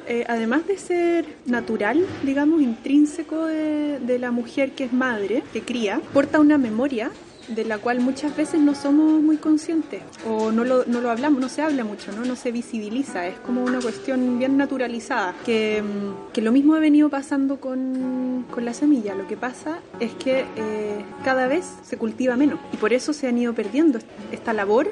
eh, 0.07 0.25
además 0.27 0.67
de 0.67 0.77
ser 0.77 1.25
natural, 1.45 2.05
digamos, 2.23 2.61
intrínseco 2.61 3.45
de, 3.45 3.99
de 3.99 4.19
la 4.19 4.31
mujer 4.31 4.71
que 4.71 4.85
es 4.85 4.93
madre, 4.93 5.43
que 5.53 5.61
cría, 5.61 6.01
porta 6.13 6.39
una 6.39 6.57
memoria 6.57 7.11
de 7.47 7.65
la 7.65 7.77
cual 7.77 7.99
muchas 7.99 8.35
veces 8.35 8.59
no 8.59 8.75
somos 8.75 9.21
muy 9.21 9.37
conscientes 9.37 10.01
o 10.27 10.51
no 10.51 10.63
lo, 10.63 10.85
no 10.85 11.01
lo 11.01 11.09
hablamos, 11.09 11.41
no 11.41 11.49
se 11.49 11.61
habla 11.61 11.83
mucho, 11.83 12.11
¿no? 12.11 12.23
no 12.23 12.35
se 12.35 12.51
visibiliza, 12.51 13.27
es 13.27 13.37
como 13.39 13.63
una 13.63 13.79
cuestión 13.79 14.39
bien 14.39 14.57
naturalizada, 14.57 15.35
que, 15.45 15.81
mm, 15.81 16.31
que 16.33 16.41
lo 16.41 16.51
mismo 16.51 16.75
ha 16.75 16.79
venido 16.79 17.09
pasando 17.09 17.59
con, 17.59 18.45
con, 18.49 18.65
la 18.65 18.73
semilla, 18.73 19.15
lo 19.15 19.27
que 19.27 19.37
pasa 19.37 19.79
es 19.99 20.13
que 20.13 20.45
eh, 20.55 21.03
cada 21.23 21.47
vez 21.47 21.65
se 21.83 21.97
cultiva 21.97 22.35
menos 22.37 22.59
y 22.71 22.77
por 22.77 22.93
eso 22.93 23.11
se 23.13 23.27
han 23.27 23.37
ido 23.37 23.53
perdiendo 23.53 23.99
esta 24.31 24.53
labor 24.53 24.91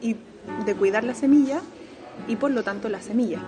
y 0.00 0.16
de 0.64 0.74
cuidar 0.74 1.04
la 1.04 1.14
semilla 1.14 1.60
y 2.26 2.36
por 2.36 2.50
lo 2.50 2.62
tanto 2.62 2.88
la 2.88 3.00
semilla. 3.00 3.40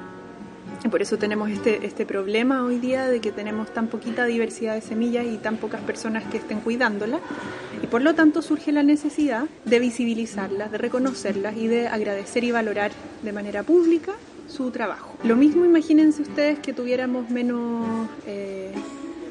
Por 0.90 1.02
eso 1.02 1.18
tenemos 1.18 1.50
este, 1.50 1.86
este 1.86 2.06
problema 2.06 2.64
hoy 2.64 2.78
día 2.78 3.06
de 3.06 3.20
que 3.20 3.32
tenemos 3.32 3.72
tan 3.72 3.86
poquita 3.86 4.24
diversidad 4.24 4.74
de 4.74 4.80
semillas 4.80 5.26
y 5.26 5.36
tan 5.36 5.56
pocas 5.56 5.80
personas 5.82 6.24
que 6.24 6.38
estén 6.38 6.60
cuidándolas. 6.60 7.20
Y 7.82 7.86
por 7.86 8.02
lo 8.02 8.14
tanto 8.14 8.42
surge 8.42 8.72
la 8.72 8.82
necesidad 8.82 9.44
de 9.64 9.78
visibilizarlas, 9.78 10.72
de 10.72 10.78
reconocerlas 10.78 11.56
y 11.56 11.68
de 11.68 11.88
agradecer 11.88 12.44
y 12.44 12.50
valorar 12.50 12.90
de 13.22 13.32
manera 13.32 13.62
pública 13.62 14.12
su 14.48 14.70
trabajo. 14.70 15.14
Lo 15.22 15.36
mismo 15.36 15.64
imagínense 15.64 16.22
ustedes 16.22 16.58
que 16.58 16.72
tuviéramos 16.72 17.30
menos... 17.30 18.08
Eh, 18.26 18.72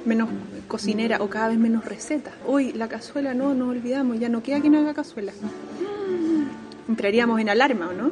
menos 0.06 0.30
cocinera 0.68 1.18
o 1.22 1.30
cada 1.30 1.50
vez 1.50 1.58
menos 1.58 1.86
recetas. 1.86 2.34
Hoy 2.48 2.72
la 2.74 2.88
cazuela 2.88 3.34
no, 3.34 3.54
nos 3.54 3.70
olvidamos, 3.70 4.20
ya 4.20 4.30
no 4.30 4.42
queda 4.42 4.62
quien 4.62 4.76
haga 4.76 4.94
cazuela. 4.94 5.34
Entraríamos 6.88 7.40
en 7.40 7.50
alarma, 7.50 7.92
¿no? 7.96 8.12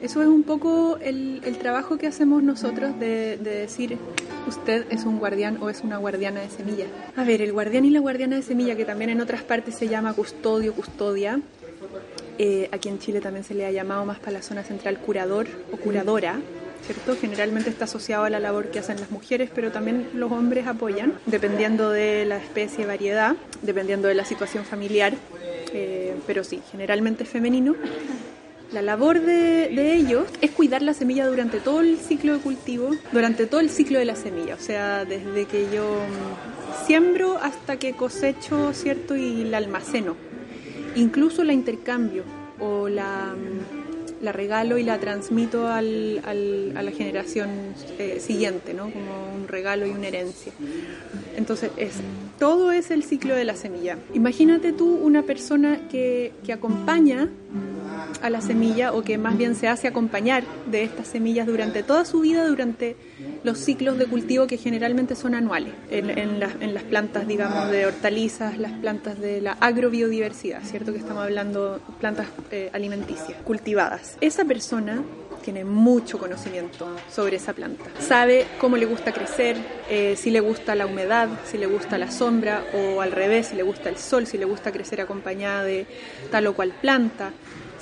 Eso 0.00 0.22
es 0.22 0.28
un 0.28 0.42
poco 0.42 0.98
el, 1.00 1.40
trabajo 1.60 1.98
que 1.98 2.06
hacemos 2.06 2.42
nosotros 2.42 2.98
de, 2.98 3.36
de, 3.36 3.50
decir, 3.50 3.98
usted 4.46 4.86
es 4.90 5.04
un 5.04 5.18
guardián 5.18 5.58
o 5.60 5.70
es 5.70 5.82
una 5.82 5.96
guardiana 5.98 6.40
de 6.40 6.50
semilla. 6.50 6.86
A 7.16 7.24
ver, 7.24 7.42
el 7.42 7.52
guardián 7.52 7.84
y 7.84 7.90
la 7.90 8.00
guardiana 8.00 8.36
de 8.36 8.42
semilla, 8.42 8.76
que 8.76 8.84
también 8.84 9.10
en 9.10 9.20
otras 9.20 9.42
partes 9.42 9.74
se 9.74 9.88
llama 9.88 10.14
custodio, 10.14 10.72
custodia, 10.74 11.40
eh, 12.38 12.68
aquí 12.70 12.88
en 12.88 13.00
Chile 13.00 13.20
también 13.20 13.44
se 13.44 13.54
le 13.54 13.66
ha 13.66 13.72
llamado 13.72 14.04
más 14.04 14.20
para 14.20 14.32
la 14.32 14.42
zona 14.42 14.62
central 14.62 14.98
curador 14.98 15.48
o 15.72 15.76
curadora, 15.76 16.38
¿cierto? 16.86 17.16
Generalmente 17.20 17.68
está 17.68 17.86
asociado 17.86 18.24
a 18.24 18.30
la 18.30 18.38
labor 18.38 18.70
que 18.70 18.78
hacen 18.78 19.00
las 19.00 19.10
mujeres, 19.10 19.50
pero 19.52 19.72
también 19.72 20.08
los 20.14 20.30
hombres 20.30 20.68
apoyan, 20.68 21.14
dependiendo 21.26 21.90
de 21.90 22.24
la 22.24 22.36
especie, 22.36 22.86
variedad, 22.86 23.34
dependiendo 23.62 24.06
de 24.06 24.14
la 24.14 24.24
situación 24.24 24.64
familiar, 24.64 25.14
eh, 25.72 26.14
pero 26.28 26.44
sí, 26.44 26.62
generalmente 26.70 27.24
femenino. 27.24 27.74
La 28.72 28.82
labor 28.82 29.20
de, 29.22 29.94
ellos 29.94 30.26
es 30.42 30.50
cuidar 30.50 30.82
la 30.82 30.92
semilla 30.92 31.26
durante 31.26 31.58
todo 31.58 31.80
el 31.80 31.96
ciclo 31.96 32.34
de 32.34 32.40
cultivo, 32.40 32.90
durante 33.12 33.46
todo 33.46 33.60
el 33.60 33.70
ciclo 33.70 33.98
de 33.98 34.04
la 34.04 34.14
semilla, 34.14 34.56
o 34.56 34.60
sea, 34.60 35.06
desde 35.06 35.46
que 35.46 35.68
yo 35.74 36.00
siembro 36.86 37.38
hasta 37.38 37.78
que 37.78 37.94
cosecho, 37.94 38.74
¿cierto? 38.74 39.16
Y 39.16 39.44
la 39.44 39.56
almaceno. 39.56 40.16
Incluso 40.96 41.44
la 41.44 41.54
intercambio 41.54 42.24
o 42.60 42.90
la, 42.90 43.34
la 44.20 44.32
regalo 44.32 44.76
y 44.76 44.82
la 44.82 44.98
transmito 44.98 45.66
al, 45.66 46.20
al, 46.26 46.74
a 46.76 46.82
la 46.82 46.90
generación 46.90 47.48
eh, 47.98 48.20
siguiente, 48.20 48.74
¿no? 48.74 48.90
Como 48.90 49.34
un 49.34 49.48
regalo 49.48 49.86
y 49.86 49.90
una 49.90 50.08
herencia. 50.08 50.52
Entonces, 51.38 51.70
es, 51.78 51.92
todo 52.38 52.70
es 52.72 52.90
el 52.90 53.02
ciclo 53.02 53.34
de 53.34 53.44
la 53.44 53.56
semilla. 53.56 53.96
Imagínate 54.12 54.72
tú 54.74 54.94
una 54.94 55.22
persona 55.22 55.88
que, 55.88 56.32
que 56.44 56.52
acompaña 56.52 57.30
a 58.22 58.30
la 58.30 58.40
semilla 58.40 58.92
o 58.92 59.02
que 59.02 59.18
más 59.18 59.36
bien 59.36 59.54
se 59.54 59.68
hace 59.68 59.88
acompañar 59.88 60.44
de 60.66 60.82
estas 60.82 61.08
semillas 61.08 61.46
durante 61.46 61.82
toda 61.82 62.04
su 62.04 62.20
vida, 62.20 62.46
durante 62.46 62.96
los 63.44 63.58
ciclos 63.58 63.98
de 63.98 64.06
cultivo 64.06 64.46
que 64.46 64.56
generalmente 64.56 65.14
son 65.14 65.34
anuales, 65.34 65.72
en, 65.90 66.10
en, 66.10 66.42
en 66.60 66.74
las 66.74 66.82
plantas, 66.84 67.26
digamos, 67.26 67.70
de 67.70 67.86
hortalizas, 67.86 68.58
las 68.58 68.72
plantas 68.72 69.18
de 69.20 69.40
la 69.40 69.52
agrobiodiversidad, 69.52 70.62
¿cierto? 70.64 70.92
Que 70.92 70.98
estamos 70.98 71.22
hablando 71.22 71.80
plantas 72.00 72.26
eh, 72.50 72.70
alimenticias, 72.72 73.40
cultivadas. 73.44 74.16
Esa 74.20 74.44
persona 74.44 75.02
tiene 75.42 75.64
mucho 75.64 76.18
conocimiento 76.18 76.88
sobre 77.10 77.36
esa 77.36 77.52
planta. 77.52 77.84
Sabe 78.00 78.46
cómo 78.60 78.76
le 78.76 78.86
gusta 78.86 79.12
crecer, 79.12 79.56
eh, 79.88 80.14
si 80.16 80.30
le 80.30 80.40
gusta 80.40 80.74
la 80.74 80.86
humedad, 80.86 81.28
si 81.46 81.58
le 81.58 81.66
gusta 81.66 81.96
la 81.96 82.10
sombra 82.10 82.64
o 82.74 83.00
al 83.00 83.12
revés, 83.12 83.48
si 83.48 83.56
le 83.56 83.62
gusta 83.62 83.88
el 83.88 83.96
sol, 83.96 84.26
si 84.26 84.36
le 84.36 84.44
gusta 84.44 84.72
crecer 84.72 85.00
acompañada 85.00 85.62
de 85.64 85.86
tal 86.30 86.46
o 86.48 86.54
cual 86.54 86.72
planta 86.80 87.30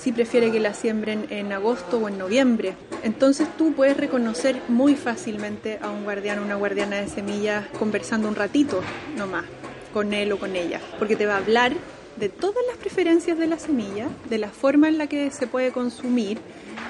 si 0.07 0.12
prefiere 0.12 0.53
que 0.53 0.61
la 0.61 0.73
siembren 0.73 1.27
en 1.31 1.53
agosto 1.53 1.99
o 1.99 2.09
en 2.09 2.16
noviembre. 2.16 2.77
Entonces 3.03 3.49
tú 3.59 3.73
puedes 3.73 3.97
reconocer 3.97 4.62
muy 4.69 4.95
fácilmente 4.95 5.81
a 5.83 5.90
un 5.90 6.05
guardián 6.05 6.38
o 6.38 6.42
una 6.42 6.55
guardiana 6.55 6.99
de 6.99 7.09
semillas 7.09 7.66
conversando 7.77 8.29
un 8.29 8.37
ratito 8.37 8.83
nomás 9.16 9.47
con 9.92 10.12
él 10.12 10.31
o 10.31 10.38
con 10.38 10.55
ella, 10.55 10.81
porque 11.01 11.16
te 11.16 11.27
va 11.27 11.35
a 11.35 11.38
hablar 11.38 11.73
de 12.21 12.29
todas 12.29 12.62
las 12.69 12.77
preferencias 12.77 13.37
de 13.37 13.49
la 13.49 13.59
semilla, 13.59 14.07
de 14.31 14.38
la 14.38 14.49
forma 14.49 14.87
en 14.87 14.97
la 14.97 15.09
que 15.09 15.33
se 15.33 15.49
puede 15.49 15.73
consumir, 15.73 16.38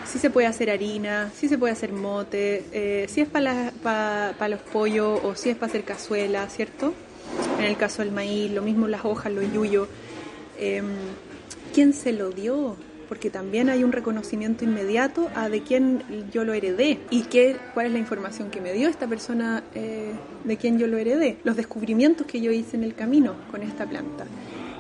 si 0.04 0.18
se 0.18 0.28
puede 0.28 0.46
hacer 0.46 0.68
harina, 0.68 1.30
si 1.34 1.48
se 1.48 1.56
puede 1.56 1.72
hacer 1.72 1.94
mote, 1.94 2.66
eh, 2.70 3.06
si 3.08 3.22
es 3.22 3.28
para 3.28 3.72
pa, 3.82 4.34
pa 4.38 4.48
los 4.48 4.60
pollos 4.60 5.20
o 5.24 5.34
si 5.34 5.48
es 5.48 5.56
para 5.56 5.70
hacer 5.70 5.84
cazuela, 5.84 6.50
¿cierto? 6.50 6.92
En 7.58 7.64
el 7.64 7.78
caso 7.78 8.02
del 8.02 8.12
maíz, 8.12 8.50
lo 8.50 8.60
mismo 8.60 8.86
las 8.88 9.06
hojas, 9.06 9.32
los 9.32 9.50
yuyos. 9.50 9.88
Eh, 10.58 10.82
¿Quién 11.72 11.94
se 11.94 12.12
lo 12.12 12.28
dio? 12.28 12.76
Porque 13.08 13.30
también 13.30 13.68
hay 13.68 13.84
un 13.84 13.92
reconocimiento 13.92 14.64
inmediato 14.64 15.30
a 15.34 15.48
de 15.48 15.62
quién 15.62 16.02
yo 16.32 16.44
lo 16.44 16.52
heredé 16.52 16.98
y 17.10 17.22
qué, 17.22 17.56
cuál 17.74 17.86
es 17.86 17.92
la 17.92 17.98
información 17.98 18.50
que 18.50 18.60
me 18.60 18.72
dio 18.72 18.88
esta 18.88 19.06
persona 19.06 19.62
eh, 19.74 20.12
de 20.44 20.56
quién 20.56 20.78
yo 20.78 20.86
lo 20.86 20.98
heredé, 20.98 21.38
los 21.44 21.56
descubrimientos 21.56 22.26
que 22.26 22.40
yo 22.40 22.50
hice 22.50 22.76
en 22.76 22.84
el 22.84 22.94
camino 22.94 23.34
con 23.50 23.62
esta 23.62 23.86
planta. 23.86 24.26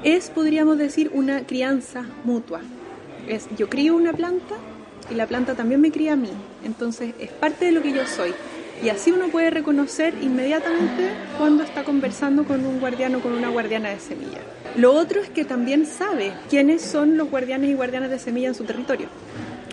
Es, 0.02 0.30
podríamos 0.30 0.78
decir, 0.78 1.10
una 1.14 1.46
crianza 1.46 2.04
mutua. 2.24 2.60
Es, 3.28 3.48
yo 3.56 3.68
crío 3.68 3.96
una 3.96 4.12
planta 4.12 4.54
y 5.10 5.14
la 5.14 5.26
planta 5.26 5.54
también 5.54 5.80
me 5.80 5.90
cría 5.90 6.14
a 6.14 6.16
mí. 6.16 6.30
Entonces 6.64 7.14
es 7.18 7.30
parte 7.30 7.66
de 7.66 7.72
lo 7.72 7.82
que 7.82 7.92
yo 7.92 8.06
soy. 8.06 8.32
Y 8.84 8.90
así 8.90 9.10
uno 9.10 9.28
puede 9.28 9.50
reconocer 9.50 10.14
inmediatamente 10.20 11.10
cuando 11.38 11.62
está 11.62 11.82
conversando 11.82 12.44
con 12.44 12.64
un 12.66 12.78
guardián 12.78 13.14
o 13.14 13.20
con 13.20 13.32
una 13.32 13.48
guardiana 13.48 13.88
de 13.88 14.00
semilla. 14.00 14.40
Lo 14.76 14.92
otro 14.92 15.22
es 15.22 15.30
que 15.30 15.46
también 15.46 15.86
sabe 15.86 16.34
quiénes 16.50 16.82
son 16.82 17.16
los 17.16 17.30
guardianes 17.30 17.70
y 17.70 17.74
guardianas 17.74 18.10
de 18.10 18.18
semilla 18.18 18.48
en 18.48 18.54
su 18.54 18.64
territorio. 18.64 19.06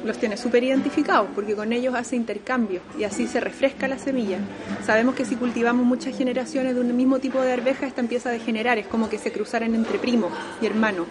Los 0.05 0.17
tiene 0.17 0.37
súper 0.37 0.63
identificados 0.63 1.27
porque 1.35 1.55
con 1.55 1.73
ellos 1.73 1.93
hace 1.93 2.15
intercambio 2.15 2.79
y 2.97 3.03
así 3.03 3.27
se 3.27 3.41
refresca 3.41 3.89
la 3.89 3.99
semilla. 3.99 4.37
Sabemos 4.85 5.15
que 5.15 5.25
si 5.25 5.35
cultivamos 5.35 5.85
muchas 5.85 6.17
generaciones 6.17 6.75
de 6.75 6.79
un 6.79 6.95
mismo 6.95 7.19
tipo 7.19 7.41
de 7.41 7.51
arveja, 7.51 7.85
esta 7.85 7.99
empieza 7.99 8.29
a 8.29 8.31
degenerar, 8.31 8.77
es 8.77 8.87
como 8.87 9.09
que 9.09 9.17
se 9.17 9.33
cruzaran 9.33 9.75
entre 9.75 9.99
primos 9.99 10.31
y 10.61 10.67
hermanos. 10.67 11.07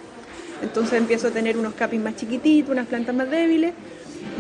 Entonces 0.63 0.95
empiezo 0.95 1.29
a 1.29 1.31
tener 1.31 1.59
unos 1.59 1.75
capis 1.75 2.01
más 2.01 2.17
chiquititos, 2.17 2.71
unas 2.71 2.87
plantas 2.87 3.15
más 3.15 3.31
débiles. 3.31 3.75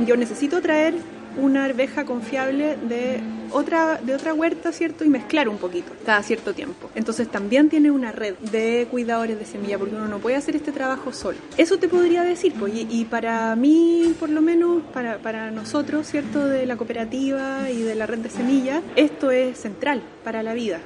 Yo 0.06 0.16
necesito 0.16 0.62
traer 0.62 0.94
una 1.36 1.64
arveja 1.64 2.04
confiable 2.04 2.76
de 2.88 3.20
otra, 3.52 4.00
de 4.02 4.14
otra 4.14 4.34
huerta, 4.34 4.72
¿cierto? 4.72 5.04
Y 5.04 5.08
mezclar 5.08 5.48
un 5.48 5.58
poquito 5.58 5.92
cada 6.04 6.22
cierto 6.22 6.54
tiempo. 6.54 6.90
Entonces 6.94 7.28
también 7.28 7.68
tiene 7.68 7.90
una 7.90 8.12
red 8.12 8.34
de 8.38 8.86
cuidadores 8.90 9.38
de 9.38 9.44
semilla 9.44 9.78
porque 9.78 9.94
uno 9.94 10.08
no 10.08 10.18
puede 10.18 10.36
hacer 10.36 10.56
este 10.56 10.72
trabajo 10.72 11.12
solo. 11.12 11.38
Eso 11.56 11.78
te 11.78 11.88
podría 11.88 12.22
decir, 12.22 12.54
pues, 12.58 12.72
y, 12.74 13.04
para 13.04 13.54
mí, 13.56 14.14
por 14.18 14.30
lo 14.30 14.40
menos, 14.40 14.82
para, 14.92 15.18
para 15.18 15.50
nosotros, 15.50 16.06
¿cierto? 16.06 16.46
De 16.46 16.66
la 16.66 16.76
cooperativa 16.76 17.70
y 17.70 17.82
de 17.82 17.94
la 17.94 18.06
red 18.06 18.18
de 18.18 18.30
semillas, 18.30 18.82
esto 18.96 19.30
es 19.30 19.58
central 19.58 20.02
para 20.24 20.42
la 20.42 20.54
vida. 20.54 20.80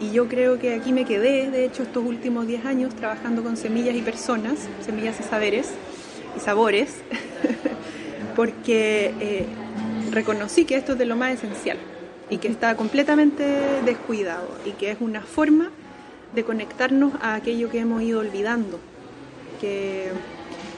Y, 0.00 0.04
y, 0.04 0.12
yo 0.12 0.28
creo 0.28 0.58
que 0.58 0.74
aquí 0.74 0.92
me 0.92 1.04
quedé, 1.04 1.50
de 1.50 1.64
hecho, 1.64 1.82
estos 1.82 2.04
últimos 2.04 2.46
10 2.46 2.66
años 2.66 2.94
trabajando 2.94 3.42
con 3.42 3.56
semillas 3.56 3.94
y 3.94 4.02
personas, 4.02 4.58
semillas 4.84 5.18
y 5.18 5.22
saberes 5.22 5.68
y 6.36 6.40
sabores, 6.40 6.96
porque 8.40 9.12
eh, 9.20 9.44
reconocí 10.12 10.64
que 10.64 10.76
esto 10.76 10.92
es 10.92 10.98
de 10.98 11.04
lo 11.04 11.14
más 11.14 11.34
esencial 11.34 11.76
y 12.30 12.38
que 12.38 12.48
está 12.48 12.74
completamente 12.74 13.44
descuidado 13.84 14.48
y 14.64 14.70
que 14.70 14.92
es 14.92 14.96
una 14.98 15.20
forma 15.20 15.68
de 16.34 16.42
conectarnos 16.42 17.12
a 17.20 17.34
aquello 17.34 17.68
que 17.68 17.80
hemos 17.80 18.00
ido 18.00 18.20
olvidando, 18.20 18.80
que, 19.60 20.08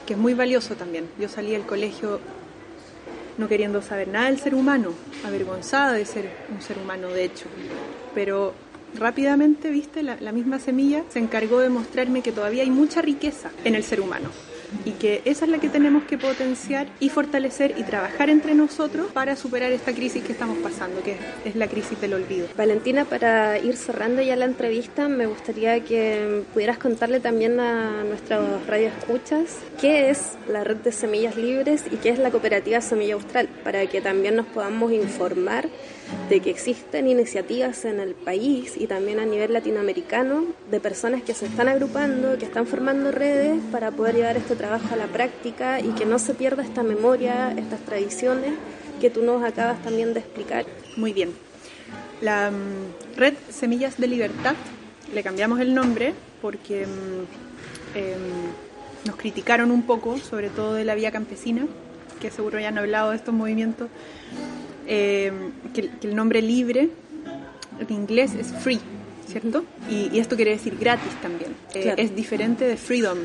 es 0.09 0.17
muy 0.17 0.33
valioso 0.33 0.75
también. 0.75 1.07
Yo 1.17 1.29
salí 1.29 1.51
del 1.51 1.61
colegio 1.61 2.19
no 3.37 3.47
queriendo 3.47 3.81
saber 3.81 4.09
nada 4.09 4.25
del 4.25 4.39
ser 4.39 4.55
humano, 4.55 4.89
avergonzada 5.25 5.93
de 5.93 6.03
ser 6.03 6.29
un 6.53 6.61
ser 6.61 6.77
humano 6.77 7.07
de 7.11 7.23
hecho, 7.23 7.45
pero 8.13 8.53
rápidamente, 8.93 9.69
viste, 9.69 10.03
la, 10.03 10.17
la 10.19 10.33
misma 10.33 10.59
semilla 10.59 11.05
se 11.07 11.19
encargó 11.19 11.59
de 11.59 11.69
mostrarme 11.69 12.23
que 12.23 12.33
todavía 12.33 12.63
hay 12.63 12.71
mucha 12.71 13.01
riqueza 13.01 13.51
en 13.63 13.75
el 13.75 13.85
ser 13.85 14.01
humano 14.01 14.31
y 14.85 14.91
que 14.91 15.21
esa 15.25 15.45
es 15.45 15.51
la 15.51 15.57
que 15.59 15.69
tenemos 15.69 16.03
que 16.03 16.17
potenciar 16.17 16.87
y 16.99 17.09
fortalecer 17.09 17.75
y 17.77 17.83
trabajar 17.83 18.29
entre 18.29 18.55
nosotros 18.55 19.11
para 19.11 19.35
superar 19.35 19.71
esta 19.71 19.93
crisis 19.93 20.23
que 20.23 20.33
estamos 20.33 20.57
pasando, 20.59 21.01
que 21.03 21.17
es 21.45 21.55
la 21.55 21.67
crisis 21.67 21.99
del 22.01 22.13
olvido. 22.13 22.47
Valentina, 22.57 23.05
para 23.05 23.57
ir 23.59 23.75
cerrando 23.75 24.21
ya 24.21 24.35
la 24.35 24.45
entrevista, 24.45 25.07
me 25.07 25.25
gustaría 25.25 25.79
que 25.83 26.43
pudieras 26.53 26.77
contarle 26.77 27.19
también 27.19 27.59
a 27.59 28.03
nuestros 28.03 28.65
radioescuchas 28.67 29.57
qué 29.79 30.09
es 30.09 30.31
la 30.47 30.63
red 30.63 30.77
de 30.77 30.91
semillas 30.91 31.35
libres 31.35 31.83
y 31.91 31.97
qué 31.97 32.09
es 32.09 32.19
la 32.19 32.31
cooperativa 32.31 32.81
Semilla 32.81 33.15
Austral, 33.15 33.47
para 33.63 33.85
que 33.87 34.01
también 34.01 34.35
nos 34.35 34.47
podamos 34.47 34.91
informar 34.91 35.67
de 36.29 36.39
que 36.39 36.49
existen 36.49 37.07
iniciativas 37.07 37.85
en 37.85 37.99
el 37.99 38.15
país 38.15 38.75
y 38.77 38.87
también 38.87 39.19
a 39.19 39.25
nivel 39.25 39.53
latinoamericano 39.53 40.45
de 40.71 40.79
personas 40.79 41.21
que 41.21 41.33
se 41.33 41.45
están 41.45 41.67
agrupando, 41.67 42.37
que 42.37 42.45
están 42.45 42.65
formando 42.65 43.11
redes 43.11 43.61
para 43.71 43.91
poder 43.91 44.15
llevar 44.15 44.37
este 44.37 44.55
trabajo 44.55 44.93
a 44.93 44.97
la 44.97 45.07
práctica 45.07 45.79
y 45.79 45.89
que 45.89 46.05
no 46.05 46.19
se 46.19 46.33
pierda 46.33 46.63
esta 46.63 46.83
memoria, 46.83 47.53
estas 47.57 47.81
tradiciones 47.81 48.53
que 48.99 49.09
tú 49.09 49.21
nos 49.21 49.43
acabas 49.43 49.81
también 49.83 50.13
de 50.13 50.21
explicar. 50.21 50.65
Muy 50.97 51.13
bien. 51.13 51.31
La 52.21 52.49
um, 52.49 53.17
red 53.17 53.33
Semillas 53.49 53.97
de 53.97 54.07
Libertad, 54.07 54.55
le 55.13 55.23
cambiamos 55.23 55.59
el 55.59 55.73
nombre 55.73 56.13
porque 56.41 56.85
um, 56.85 57.25
eh, 57.95 58.15
nos 59.05 59.15
criticaron 59.17 59.71
un 59.71 59.83
poco, 59.83 60.17
sobre 60.17 60.49
todo 60.49 60.73
de 60.73 60.85
la 60.85 60.95
vía 60.95 61.11
campesina, 61.11 61.67
que 62.21 62.31
seguro 62.31 62.59
ya 62.59 62.69
han 62.69 62.77
hablado 62.77 63.09
de 63.09 63.17
estos 63.17 63.33
movimientos 63.33 63.89
eh, 64.87 65.31
que, 65.73 65.89
que, 65.89 66.07
el 66.07 66.15
nombre 66.15 66.41
libre 66.41 66.89
en 67.79 67.93
inglés 67.93 68.33
es 68.35 68.47
free, 68.51 68.79
¿cierto? 69.27 69.65
Y, 69.89 70.09
y 70.11 70.19
esto 70.19 70.35
quiere 70.35 70.51
decir 70.51 70.77
gratis 70.79 71.11
también. 71.21 71.51
Eh, 71.73 71.81
claro. 71.81 72.01
Es 72.01 72.15
diferente 72.15 72.65
de 72.65 72.77
freedom, 72.77 73.19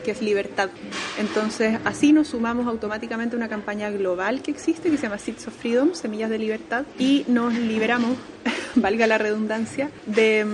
que 0.00 0.10
es 0.10 0.22
libertad. 0.22 0.70
Entonces, 1.18 1.78
así 1.84 2.12
nos 2.12 2.28
sumamos 2.28 2.66
automáticamente 2.66 3.36
a 3.36 3.38
una 3.38 3.48
campaña 3.48 3.90
global 3.90 4.42
que 4.42 4.50
existe, 4.50 4.90
que 4.90 4.96
se 4.96 5.04
llama 5.04 5.18
Seeds 5.18 5.48
of 5.48 5.54
Freedom, 5.54 5.94
Semillas 5.94 6.30
de 6.30 6.38
Libertad, 6.38 6.84
y 6.98 7.24
nos 7.28 7.54
liberamos, 7.54 8.16
valga 8.74 9.06
la 9.06 9.18
redundancia, 9.18 9.90
de, 10.06 10.46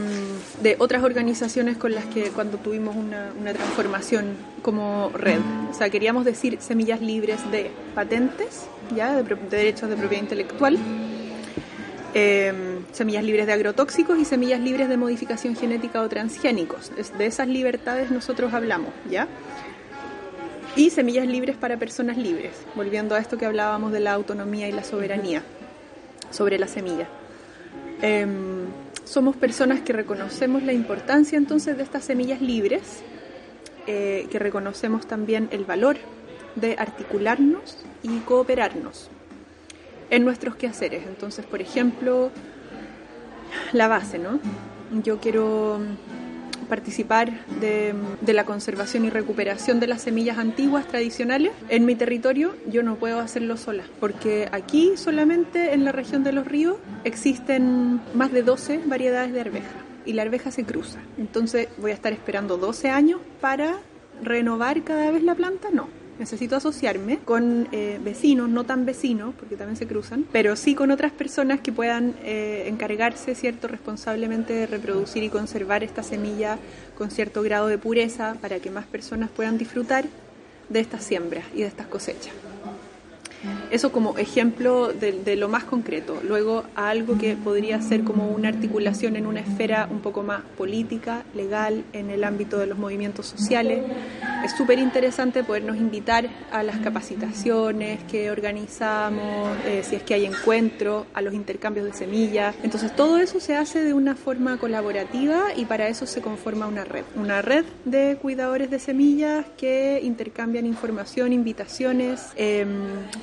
de, 0.63 0.77
otras 0.79 1.03
organizaciones 1.03 1.77
con 1.77 1.95
las 1.95 2.05
que 2.07 2.31
cuando 2.31 2.59
tuvimos 2.59 2.97
una, 2.97 3.33
una 3.39 3.53
transformación 3.53 4.37
como 4.63 5.11
red. 5.15 5.41
O 5.71 5.75
sea, 5.75 5.91
queríamos 5.91 6.25
decir 6.25 6.59
semillas 6.61 7.01
libres 7.01 7.39
de 7.51 7.71
patentes, 7.95 8.67
ya 8.95 9.15
de, 9.15 9.23
de 9.23 9.57
derechos 9.57 9.89
de 9.89 9.97
propiedad 9.97 10.23
intelectual, 10.23 10.79
eh, 12.19 12.51
semillas 12.93 13.23
libres 13.23 13.47
de 13.47 13.53
agrotóxicos 13.53 14.19
y 14.19 14.25
semillas 14.25 14.59
libres 14.59 14.89
de 14.89 14.97
modificación 14.97 15.55
genética 15.55 16.01
o 16.01 16.09
transgénicos. 16.09 16.91
De 17.19 17.27
esas 17.27 17.47
libertades 17.47 18.11
nosotros 18.11 18.55
hablamos, 18.55 18.89
¿ya? 19.11 19.29
Y 20.77 20.89
semillas 20.89 21.27
libres 21.27 21.57
para 21.57 21.77
personas 21.77 22.17
libres, 22.17 22.53
volviendo 22.75 23.15
a 23.15 23.19
esto 23.19 23.37
que 23.37 23.45
hablábamos 23.45 23.93
de 23.93 24.01
la 24.01 24.15
autonomía 24.15 24.67
y 24.67 24.73
la 24.73 24.83
soberanía 24.83 25.43
sobre 26.31 26.59
la 26.59 26.69
semilla. 26.69 27.07
Eh, 28.01 28.27
somos 29.05 29.37
personas 29.37 29.81
que 29.83 29.93
reconocemos 29.93 30.63
la 30.63 30.73
importancia 30.73 31.37
entonces 31.37 31.77
de 31.77 31.83
estas 31.83 32.05
semillas 32.05 32.41
libres, 32.41 33.03
eh, 33.87 34.27
que 34.31 34.39
reconocemos 34.39 35.07
también 35.07 35.49
el 35.51 35.67
valor 35.67 35.99
de 36.55 36.77
articularnos 36.79 37.85
y 38.03 38.21
cooperarnos 38.21 39.11
en 40.11 40.25
nuestros 40.25 40.57
quehaceres. 40.57 41.05
Entonces, 41.07 41.45
por 41.45 41.61
ejemplo, 41.61 42.31
la 43.73 43.89
base, 43.89 44.19
¿no? 44.19 44.41
Yo 45.03 45.19
quiero 45.19 45.81
participar 46.69 47.47
de, 47.61 47.95
de, 48.21 48.33
la 48.33 48.45
conservación 48.45 49.05
y 49.05 49.11
recuperación 49.11 49.79
de 49.79 49.87
las 49.87 50.03
semillas 50.03 50.39
antiguas 50.39 50.87
tradicionales 50.89 51.53
en 51.69 51.85
mi 51.85 51.95
territorio, 51.95 52.57
yo 52.67 52.83
no 52.83 52.97
puedo 52.97 53.21
hacerlo 53.21 53.57
sola, 53.57 53.85
porque 54.01 54.49
aquí 54.51 54.97
solamente 54.97 55.75
en 55.75 55.85
la 55.85 55.93
región 55.93 56.25
de 56.25 56.33
los 56.33 56.45
ríos 56.45 56.79
existen 57.05 58.01
más 58.15 58.33
de 58.33 58.43
12 58.43 58.81
variedades 58.87 59.33
de 59.33 59.43
arveja 59.43 59.77
y 60.05 60.15
la 60.15 60.23
arveja 60.23 60.51
se 60.51 60.65
cruza. 60.65 60.99
Entonces 61.19 61.69
voy 61.79 61.93
a 61.93 61.95
estar 61.95 62.13
esperando 62.13 62.57
12 62.57 62.91
años 62.91 63.21
para 63.41 63.77
renovar 64.23 64.83
cada 64.83 65.13
vez 65.13 65.23
la 65.23 65.37
planta, 65.37 65.69
no 65.73 65.89
necesito 66.19 66.57
asociarme 66.57 67.19
con 67.25 67.69
eh, 67.73 68.01
vecinos, 68.03 68.49
no 68.49 68.65
tan 68.65 68.85
vecinos, 68.85 69.35
porque 69.39 69.57
también 69.57 69.77
se 69.77 69.87
cruzan, 69.87 70.25
pero 70.33 70.57
sí 70.57 70.75
con 70.75 70.91
otras 70.91 71.13
personas 71.13 71.61
que 71.61 71.73
puedan 71.73 72.15
eh, 72.25 72.65
encargarse, 72.69 73.35
¿cierto?, 73.35 73.69
responsablemente 73.69 74.53
de 74.53 74.67
reproducir 74.67 75.23
y 75.23 75.29
conservar 75.29 75.85
esta 75.85 76.03
semilla 76.03 76.59
con 76.97 77.11
cierto 77.11 77.43
grado 77.43 77.67
de 77.67 77.79
pureza 77.79 78.37
para 78.41 78.59
que 78.61 78.71
más 78.71 78.87
personas 78.87 79.31
puedan 79.31 79.59
disfrutar 79.59 80.05
de 80.69 80.81
estas 80.81 81.05
siembras 81.05 81.45
y 81.55 81.61
de 81.61 81.67
estas 81.67 81.87
cosechas. 81.87 82.33
Eso 83.71 83.93
como 83.93 84.17
ejemplo 84.17 84.93
de, 84.93 85.13
de, 85.13 85.37
lo 85.37 85.49
más 85.49 85.65
concreto. 85.65 86.21
Luego 86.27 86.65
a 86.75 86.89
algo 86.89 87.19
que 87.19 87.37
podría 87.37 87.81
ser 87.83 88.03
como 88.03 88.29
una 88.29 88.49
articulación 88.49 89.17
en 89.17 89.27
una 89.27 89.41
esfera 89.41 89.89
un 89.91 90.01
poco 90.01 90.23
más 90.23 90.43
política, 90.57 91.25
legal, 91.35 91.85
en 91.93 92.11
el 92.11 92.25
ámbito 92.25 92.59
de 92.59 92.67
los 92.67 92.79
movimientos 92.79 93.27
sociales. 93.27 93.83
Es 94.45 94.53
súper 94.53 94.79
interesante 94.79 95.43
podernos 95.43 95.77
invitar 95.77 96.29
a 96.53 96.63
las 96.63 96.79
capacitaciones 96.79 98.03
que 98.05 98.31
organizamos, 98.31 99.57
eh, 99.67 99.83
si 99.83 99.97
es 99.97 100.03
que 100.03 100.15
hay 100.15 100.25
encuentros, 100.25 101.07
a 101.15 101.23
los 101.23 101.35
intercambios 101.35 101.87
de 101.87 101.93
semillas. 101.93 102.55
Entonces 102.63 102.95
todo 102.95 103.19
eso 103.19 103.41
se 103.41 103.57
hace 103.57 103.83
de 103.83 103.93
una 103.93 104.15
forma 104.15 104.59
colaborativa 104.59 105.49
y 105.57 105.65
para 105.65 105.89
eso 105.89 106.07
se 106.07 106.21
conforma 106.21 106.67
una 106.67 106.85
red. 106.85 107.05
Una 107.17 107.43
red 107.43 107.65
de 107.85 108.19
cuidadores 108.21 108.71
de 108.71 108.79
semillas 108.79 109.47
que 109.57 110.01
intercambian 110.03 110.67
información, 110.67 111.33
invitaciones, 111.33 112.29
eh, 112.37 112.67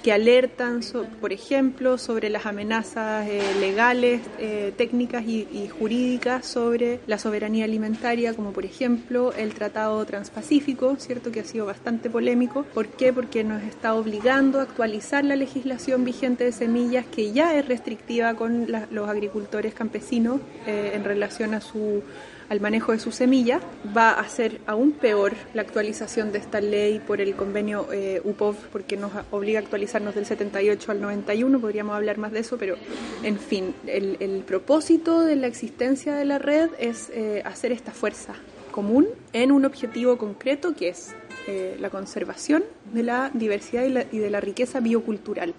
que 0.01 0.11
alertan, 0.11 0.83
so, 0.83 1.05
por 1.21 1.33
ejemplo, 1.33 1.97
sobre 1.97 2.29
las 2.29 2.45
amenazas 2.45 3.27
eh, 3.27 3.41
legales, 3.59 4.21
eh, 4.39 4.73
técnicas 4.77 5.23
y, 5.25 5.47
y, 5.51 5.69
jurídicas 5.69 6.45
sobre 6.45 6.99
la 7.07 7.17
soberanía 7.17 7.65
alimentaria, 7.65 8.33
como 8.33 8.51
por 8.51 8.65
ejemplo 8.65 9.33
el 9.33 9.53
Tratado 9.53 10.03
Transpacífico, 10.05 10.97
¿cierto? 11.03 11.31
Que 11.31 11.41
ha 11.41 11.45
sido 11.45 11.65
bastante 11.65 12.09
polémico. 12.09 12.63
¿Por 12.73 12.87
qué? 12.87 13.13
Porque 13.13 13.43
nos 13.43 13.63
está 13.63 13.93
obligando 13.93 14.59
a 14.59 14.63
actualizar 14.63 15.23
la 15.23 15.35
legislación 15.35 16.03
vigente 16.03 16.43
de 16.43 16.51
semillas 16.51 17.05
que 17.05 17.31
ya 17.31 17.55
es 17.55 17.67
restrictiva 17.67 18.33
con 18.35 18.67
los 18.91 19.09
agricultores 19.09 19.73
campesinos 19.73 20.41
eh, 20.65 20.91
en 20.95 21.03
relación 21.03 21.53
a 21.53 21.61
su 21.61 22.03
al 22.49 22.61
manejo 22.61 22.91
de 22.91 22.99
sus 22.99 23.15
semillas. 23.15 23.61
Va 23.95 24.11
a 24.11 24.27
ser 24.27 24.61
aún 24.67 24.91
peor 24.91 25.33
la 25.53 25.61
actualización 25.61 26.31
de 26.31 26.39
esta 26.39 26.61
ley 26.61 26.99
por 26.99 27.21
el 27.21 27.35
convenio 27.35 27.87
eh, 27.91 28.21
UPOV, 28.23 28.55
porque 28.71 28.97
nos 28.97 29.11
obliga 29.31 29.59
a 29.59 29.63
actualizarnos 29.63 30.15
del 30.15 30.25
78 30.25 30.91
al 30.91 31.01
91, 31.01 31.59
podríamos 31.59 31.95
hablar 31.95 32.17
más 32.17 32.31
de 32.31 32.39
eso, 32.39 32.57
pero 32.57 32.75
en 33.23 33.39
fin, 33.39 33.73
el, 33.87 34.43
propósito 34.45 35.21
de 35.21 35.35
la 35.35 35.47
existencia 35.47 36.15
de 36.15 36.25
la 36.25 36.37
red 36.37 36.69
es 36.77 37.09
eh, 37.13 37.41
hacer 37.45 37.71
esta 37.71 37.91
fuerza 37.91 38.35
común 38.73 39.07
en 39.31 39.53
un 39.53 39.63
objetivo 39.63 40.17
concreto 40.17 40.75
que 40.75 40.89
es 40.89 41.15
eh, 41.47 41.77
la 41.79 41.89
conservación 41.89 42.65
de 42.93 43.03
la 43.03 43.31
diversidad 43.33 43.85
y 44.11 44.17
de 44.17 44.29
la 44.29 44.41
riqueza 44.41 44.81
biocultural, 44.81 45.53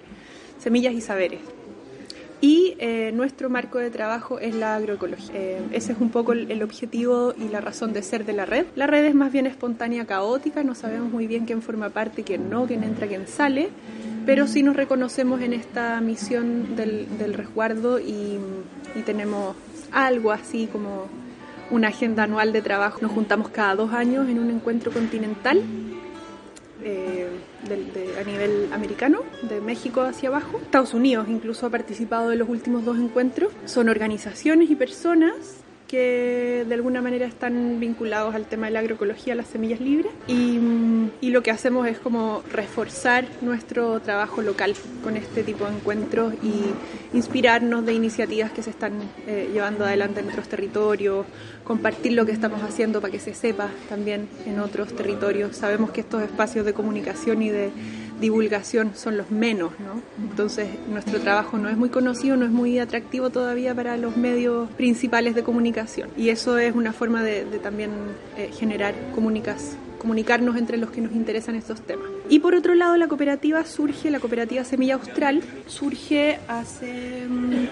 semillas 0.59 0.93
y 0.93 1.01
saberes 1.01 1.41
y 2.45 2.77
eh, 2.79 3.11
nuestro 3.15 3.49
marco 3.49 3.79
de 3.79 3.91
trabajo 3.91 4.39
es 4.39 4.55
la 4.55 4.77
agroecología. 4.77 5.31
Eh, 5.35 5.63
ese 5.73 5.93
es 5.93 5.99
un 5.99 6.11
poco 6.11 6.35
el, 6.35 6.63
objetivo 6.63 7.33
y 7.39 7.49
la 7.49 7.63
razón 7.63 7.95
de 7.95 8.03
ser 8.03 8.27
de 8.27 8.35
la 8.35 8.45
red. 8.45 8.67
La 8.77 8.87
red 8.87 9.03
es 9.07 9.15
más 9.15 9.33
bien 9.33 9.47
espontánea, 9.47 10.05
caótica, 10.05 10.63
no 10.63 10.75
sabemos 10.75 11.11
muy 11.11 11.27
bien 11.27 11.47
quién 11.47 11.63
forma 11.63 11.89
parte, 11.89 12.23
quién 12.23 12.51
no, 12.51 12.67
quién 12.67 12.85
entra, 12.85 13.07
quién 13.07 13.27
sale, 13.27 13.71
pero 14.27 14.47
sí 14.47 14.63
nos 14.63 14.77
reconocemos 14.77 15.41
en 15.41 15.55
esta 15.55 15.99
misión 16.03 16.77
del, 16.77 17.33
resguardo 17.33 17.99
y, 17.99 18.39
y 18.95 19.01
tenemos 19.07 19.57
algo 19.91 20.31
así 20.31 20.69
como 20.71 21.07
una 21.71 21.89
agenda 21.89 22.25
anual 22.25 22.53
de 22.53 22.63
trabajo. 22.63 22.99
Nos 23.01 23.13
juntamos 23.13 23.49
cada 23.49 23.75
dos 23.75 23.93
años 23.93 24.29
en 24.29 24.39
un 24.39 24.51
encuentro 24.51 24.93
continental 24.93 25.63
eh, 26.83 27.29
a 28.21 28.25
nivel 28.25 28.69
americano, 28.73 29.21
de 29.43 29.61
México 29.61 30.03
hacia 30.03 30.29
abajo. 30.29 30.59
Estados 30.63 30.95
Unidos 30.95 31.27
incluso 31.29 31.67
ha 31.67 31.71
participado 31.71 32.29
de 32.29 32.37
los 32.37 32.49
últimos 32.49 32.85
dos 32.85 32.99
encuentros. 32.99 33.53
Son 33.65 33.89
organizaciones 33.89 34.71
y 34.71 34.77
personas 34.77 35.64
que 35.89 36.65
de 36.67 36.75
alguna 36.75 37.03
manera 37.03 37.27
están 37.27 37.79
vinculados 37.79 38.35
al 38.35 38.47
tema 38.47 38.67
de 38.67 38.73
la 38.73 38.81
agroecología, 38.81 39.35
las 39.35 39.49
semillas 39.49 39.81
libres, 39.81 40.13
y, 40.27 40.61
lo 41.35 41.43
que 41.43 41.51
hacemos 41.51 41.89
es 41.89 41.99
como 41.99 42.45
reforzar 42.53 43.27
nuestro 43.41 43.99
trabajo 43.99 44.41
local 44.41 44.77
con 45.03 45.17
este 45.17 45.43
tipo 45.43 45.65
de 45.65 45.75
encuentros 45.75 46.33
y 46.45 47.17
inspirarnos 47.17 47.85
de 47.85 47.93
iniciativas 47.93 48.53
que 48.53 48.63
se 48.63 48.71
están 48.71 48.93
eh, 49.27 49.51
llevando 49.53 49.85
adelante 49.85 50.21
en 50.21 50.29
otros 50.29 50.47
territorios, 50.47 51.27
compartir 51.65 52.13
lo 52.13 52.25
que 52.25 52.31
estamos 52.31 52.63
haciendo 52.63 53.01
para 53.01 53.11
que 53.11 53.19
se 53.19 53.35
sepa 53.35 53.69
también 53.89 54.29
en 54.47 54.61
otros 54.61 54.95
territorios. 54.95 55.57
Sabemos 55.57 55.91
que 55.91 56.03
estos 56.03 56.23
espacios 56.23 56.65
de 56.65 56.73
comunicación 56.73 57.43
y 57.43 57.51
de 57.51 57.73
divulgación 58.25 58.93
son 58.95 59.17
los 59.17 59.31
menos, 59.31 59.73
¿no? 59.79 60.01
Entonces 60.19 60.69
nuestro 60.89 61.21
trabajo 61.21 61.59
no 61.59 61.69
es 61.69 61.77
muy 61.77 61.91
conocido, 61.91 62.37
no 62.37 62.45
es 62.47 62.51
muy 62.51 62.79
atractivo 62.79 63.31
todavía 63.31 63.75
para 63.75 63.97
los 63.97 64.17
medios 64.17 64.71
principales 64.71 65.35
de 65.35 65.43
comunicación 65.43 66.09
y 66.17 66.31
eso 66.31 66.59
es 66.59 66.75
una 66.75 66.93
forma 66.93 67.23
de, 67.23 67.45
también 67.63 67.91
eh, 68.37 68.51
generar 68.59 68.95
comunicas, 69.15 69.77
comunicarnos 69.99 70.57
entre 70.57 70.79
los 70.79 70.91
que 70.91 71.01
nos 71.01 71.13
interesan 71.13 71.55
estos 71.55 71.83
temas. 71.83 72.09
Y 72.29 72.39
por 72.39 72.55
otro 72.55 72.75
lado 72.75 72.97
la 72.97 73.09
cooperativa 73.09 73.65
surge, 73.65 74.11
la 74.11 74.21
cooperativa 74.21 74.65
Semilla 74.65 74.95
Austral, 74.95 75.43
surge 75.67 76.39
hace 76.49 77.27
mm, 77.29 77.67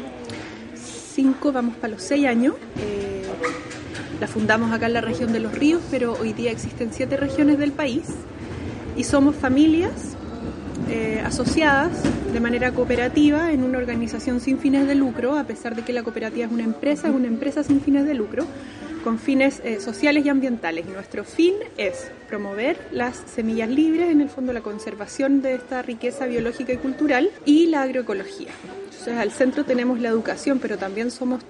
cinco, 1.14 1.52
vamos 1.52 1.76
para 1.76 1.94
los 1.94 2.02
seis 2.02 2.26
años. 2.26 2.54
Eh, 2.78 3.22
la 4.20 4.28
fundamos 4.28 4.70
acá 4.72 4.86
en 4.86 4.92
la 4.92 5.00
región 5.00 5.32
de 5.32 5.40
Los 5.40 5.52
Ríos, 5.52 5.82
pero 5.90 6.12
hoy 6.20 6.32
día 6.32 6.52
existen 6.52 6.92
siete 6.92 7.16
regiones 7.16 7.58
del 7.58 7.72
país 7.72 8.04
y 8.96 9.04
somos 9.04 9.34
familias 9.34 10.11
eh, 10.88 11.22
asociadas 11.24 11.92
de 12.32 12.40
manera 12.40 12.72
cooperativa 12.72 13.52
en 13.52 13.64
una 13.64 13.78
organización 13.78 14.40
sin 14.40 14.58
fines 14.58 14.86
de 14.86 14.94
lucro, 14.94 15.36
a 15.36 15.44
pesar 15.44 15.74
de 15.74 15.82
que 15.82 15.92
la 15.92 16.02
cooperativa 16.02 16.46
es 16.46 16.52
una 16.52 16.64
empresa, 16.64 17.08
es 17.08 17.14
una 17.14 17.28
empresa 17.28 17.62
sin 17.62 17.80
fines 17.80 18.06
de 18.06 18.14
lucro, 18.14 18.46
con 19.02 19.18
fines 19.18 19.60
eh, 19.64 19.80
sociales 19.80 20.24
y 20.24 20.28
ambientales. 20.28 20.86
Y 20.86 20.92
nuestro 20.92 21.24
fin 21.24 21.54
es 21.76 22.10
promover 22.28 22.78
las 22.92 23.22
semillas 23.26 23.68
libres, 23.68 24.10
en 24.10 24.20
el 24.20 24.28
fondo 24.28 24.52
la 24.52 24.60
conservación 24.60 25.42
de 25.42 25.54
esta 25.54 25.82
riqueza 25.82 26.26
biológica 26.26 26.72
y 26.72 26.76
cultural 26.76 27.30
y 27.44 27.66
la 27.66 27.82
agroecología. 27.82 28.50
Entonces 28.84 29.16
al 29.16 29.30
centro 29.32 29.64
tenemos 29.64 30.00
la 30.00 30.08
educación, 30.08 30.58
pero 30.58 30.78
también 30.78 31.10
somos 31.10 31.42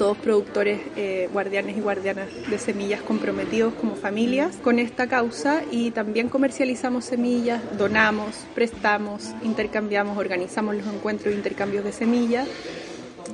todos 0.00 0.16
productores, 0.16 0.80
eh, 0.96 1.28
guardianes 1.30 1.76
y 1.76 1.80
guardianas 1.82 2.28
de 2.48 2.58
semillas 2.58 3.02
comprometidos 3.02 3.74
como 3.74 3.96
familias 3.96 4.56
con 4.56 4.78
esta 4.78 5.08
causa 5.08 5.60
y 5.70 5.90
también 5.90 6.30
comercializamos 6.30 7.04
semillas, 7.04 7.60
donamos, 7.76 8.46
prestamos, 8.54 9.34
intercambiamos, 9.42 10.16
organizamos 10.16 10.74
los 10.74 10.86
encuentros 10.86 11.34
e 11.34 11.36
intercambios 11.36 11.84
de 11.84 11.92
semillas 11.92 12.48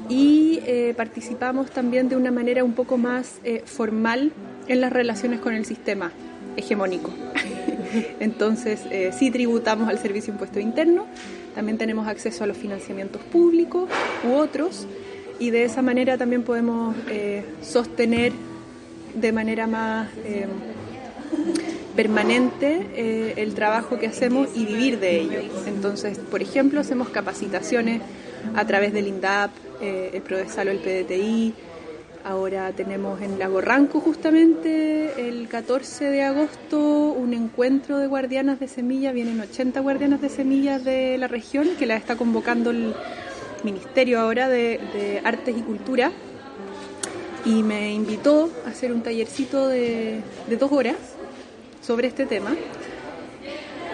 y 0.09 0.59
eh, 0.67 0.93
participamos 0.97 1.71
también 1.71 2.09
de 2.09 2.17
una 2.17 2.33
manera 2.33 2.65
un 2.65 2.73
poco 2.73 2.97
más 2.97 3.39
eh, 3.45 3.63
formal 3.65 4.33
en 4.67 4.81
las 4.81 4.93
relaciones 4.93 5.39
con 5.39 5.55
el 5.55 5.67
sistema 5.67 6.11
hegemónico. 6.57 7.13
Entonces, 8.19 8.81
sí 9.17 9.31
tributamos 9.31 9.89
al 9.89 10.01
Servicio 10.01 10.33
Impuesto 10.33 10.59
Interno, 10.59 11.07
también 11.55 11.79
tenemos 11.79 12.09
acceso 12.09 12.43
a 12.43 12.49
los 12.49 12.57
financiamientos 12.57 13.23
públicos 13.23 13.89
u 14.29 14.35
otros 14.35 14.89
y 15.39 15.51
de 15.51 15.65
esa 15.65 15.83
manera 15.83 16.17
también 16.17 16.43
podemos 16.43 16.97
eh, 17.09 17.45
sostener 17.63 18.33
de 19.15 19.33
manera 19.33 19.67
más 19.67 20.09
eh, 20.25 20.47
permanente 21.95 22.87
eh, 22.95 23.35
el 23.37 23.55
trabajo 23.55 23.99
que 23.99 24.07
hacemos 24.07 24.49
y 24.55 24.67
vivir 24.67 24.99
de 25.01 25.21
ello. 25.21 25.41
Entonces, 25.67 26.19
por 26.19 26.43
ejemplo, 26.43 26.81
hacemos 26.81 27.09
capacitaciones 27.09 28.03
a 28.55 28.65
través 28.67 28.93
del 28.93 29.09
INDAP, 29.09 29.51
el 29.81 30.23
PRODESAL 30.23 30.69
o 30.69 30.71
el 30.71 30.79
PDTI. 30.79 31.55
Ahora 32.25 32.73
tenemos 32.73 33.21
en 33.23 33.39
Lago 33.39 33.61
Ranco 33.61 34.01
justamente 34.01 35.29
el 35.29 35.47
14 35.49 36.07
de 36.07 36.23
agosto 36.23 36.81
un 36.81 37.33
encuentro 37.35 37.99
de 37.99 38.07
guardianas 38.07 38.59
de 38.59 38.69
semillas. 38.69 39.15
Vienen 39.15 39.41
80 39.41 39.81
guardianas 39.81 40.21
de 40.21 40.29
semillas 40.29 40.85
de 40.85 41.19
la 41.19 41.29
región 41.29 41.69
que 41.79 41.87
la 41.87 41.97
está 41.97 42.17
convocando 42.17 42.71
el 42.71 42.95
Ministerio 43.67 44.21
ahora 44.21 44.49
de, 44.49 45.21
Artes 45.25 45.57
y 45.59 45.61
Cultura 45.61 46.13
y 47.45 47.65
me 47.65 47.93
invitó 47.93 48.49
a 48.65 48.71
hacer 48.71 48.93
un 48.93 49.03
tallercito 49.03 49.69
de, 49.69 50.23
dos 50.59 50.71
horas 50.71 50.97
sobre 51.83 52.07
este 52.07 52.27
tema. 52.27 52.55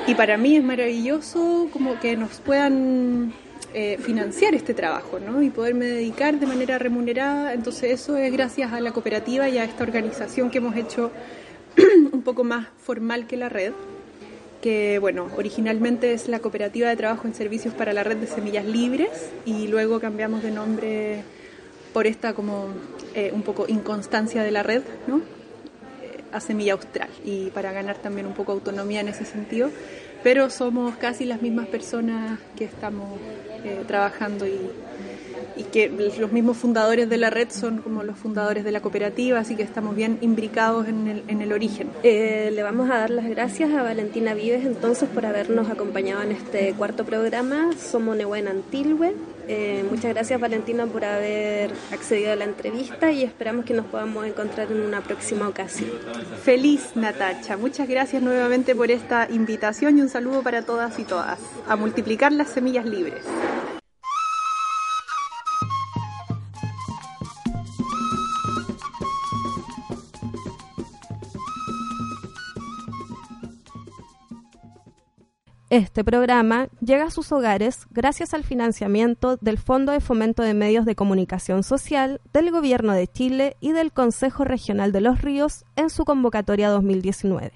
Y 0.06 0.14
para 0.14 0.36
mí 0.36 0.56
es 0.56 0.62
maravilloso 0.62 1.68
como 1.72 1.98
que 2.00 2.16
nos 2.16 2.40
puedan 2.40 3.32
eh, 3.72 3.96
financiar 3.98 4.54
este 4.54 4.74
trabajo 4.74 5.18
¿no? 5.18 5.42
y 5.42 5.48
poderme 5.48 5.86
dedicar 5.86 6.38
de 6.38 6.46
manera 6.46 6.78
remunerada. 6.78 7.54
Entonces 7.54 7.92
eso 7.92 8.18
es 8.18 8.30
gracias 8.30 8.72
a 8.72 8.80
la 8.80 8.92
cooperativa 8.92 9.48
y 9.48 9.56
a 9.56 9.64
esta 9.64 9.84
organización 9.84 10.50
que 10.50 10.58
hemos 10.58 10.76
hecho 10.76 11.10
un 12.12 12.22
poco 12.22 12.44
más 12.44 12.66
formal 12.76 13.26
que 13.26 13.38
la 13.38 13.48
red 13.48 13.72
que 14.62 15.00
bueno, 15.00 15.28
originalmente 15.36 16.14
es 16.14 16.28
la 16.28 16.38
Cooperativa 16.38 16.88
de 16.88 16.96
Trabajo 16.96 17.26
en 17.26 17.34
Servicios 17.34 17.74
para 17.74 17.92
la 17.92 18.04
Red 18.04 18.18
de 18.18 18.28
Semillas 18.28 18.64
Libres 18.64 19.30
y 19.44 19.66
luego 19.66 20.00
cambiamos 20.00 20.42
de 20.42 20.52
nombre 20.52 21.24
por 21.92 22.06
esta 22.06 22.32
como 22.32 22.68
eh, 23.14 23.32
un 23.34 23.42
poco 23.42 23.66
inconstancia 23.68 24.42
de 24.42 24.52
la 24.52 24.62
red, 24.62 24.82
¿no? 25.08 25.18
Eh, 25.18 26.22
a 26.30 26.40
Semilla 26.40 26.74
Austral 26.74 27.10
y 27.24 27.50
para 27.50 27.72
ganar 27.72 27.96
también 27.98 28.26
un 28.26 28.34
poco 28.34 28.52
autonomía 28.52 29.00
en 29.00 29.08
ese 29.08 29.24
sentido, 29.24 29.68
pero 30.22 30.50
somos 30.50 30.96
casi 30.96 31.24
las 31.24 31.42
mismas 31.42 31.66
personas 31.68 32.38
que 32.56 32.64
estamos 32.64 33.18
eh, 33.64 33.82
trabajando 33.86 34.46
y 34.46 34.58
y 35.56 35.64
que 35.64 35.88
los 36.18 36.32
mismos 36.32 36.56
fundadores 36.56 37.08
de 37.08 37.16
la 37.16 37.30
red 37.30 37.48
son 37.50 37.78
como 37.78 38.02
los 38.02 38.16
fundadores 38.16 38.64
de 38.64 38.72
la 38.72 38.80
cooperativa, 38.80 39.38
así 39.38 39.56
que 39.56 39.62
estamos 39.62 39.94
bien 39.94 40.18
imbricados 40.20 40.88
en 40.88 41.08
el, 41.08 41.22
en 41.28 41.42
el 41.42 41.52
origen. 41.52 41.90
Eh, 42.02 42.50
le 42.52 42.62
vamos 42.62 42.90
a 42.90 42.98
dar 42.98 43.10
las 43.10 43.28
gracias 43.28 43.70
a 43.72 43.82
Valentina 43.82 44.34
Vives 44.34 44.64
entonces 44.64 45.08
por 45.08 45.26
habernos 45.26 45.70
acompañado 45.70 46.22
en 46.22 46.32
este 46.32 46.72
cuarto 46.74 47.04
programa. 47.04 47.70
Somos 47.78 48.16
Nehuen 48.16 48.48
Antilwe. 48.48 49.14
Eh, 49.48 49.84
muchas 49.90 50.14
gracias 50.14 50.40
Valentina 50.40 50.86
por 50.86 51.04
haber 51.04 51.72
accedido 51.92 52.32
a 52.32 52.36
la 52.36 52.44
entrevista 52.44 53.10
y 53.12 53.22
esperamos 53.24 53.64
que 53.64 53.74
nos 53.74 53.86
podamos 53.86 54.26
encontrar 54.26 54.70
en 54.70 54.80
una 54.80 55.00
próxima 55.00 55.48
ocasión. 55.48 55.90
Feliz 56.42 56.92
Natacha, 56.94 57.56
muchas 57.56 57.88
gracias 57.88 58.22
nuevamente 58.22 58.74
por 58.74 58.90
esta 58.90 59.28
invitación 59.30 59.98
y 59.98 60.02
un 60.02 60.08
saludo 60.08 60.42
para 60.42 60.62
todas 60.62 60.98
y 60.98 61.04
todas. 61.04 61.38
A 61.68 61.76
multiplicar 61.76 62.32
las 62.32 62.50
semillas 62.50 62.86
libres. 62.86 63.22
Este 75.72 76.04
programa 76.04 76.68
llega 76.82 77.04
a 77.04 77.10
sus 77.10 77.32
hogares 77.32 77.86
gracias 77.88 78.34
al 78.34 78.44
financiamiento 78.44 79.38
del 79.38 79.56
Fondo 79.56 79.92
de 79.92 80.00
Fomento 80.00 80.42
de 80.42 80.52
Medios 80.52 80.84
de 80.84 80.94
Comunicación 80.94 81.62
Social 81.62 82.20
del 82.34 82.50
Gobierno 82.50 82.92
de 82.92 83.06
Chile 83.06 83.56
y 83.58 83.72
del 83.72 83.90
Consejo 83.90 84.44
Regional 84.44 84.92
de 84.92 85.00
los 85.00 85.22
Ríos 85.22 85.64
en 85.76 85.88
su 85.88 86.04
convocatoria 86.04 86.68
2019. 86.68 87.52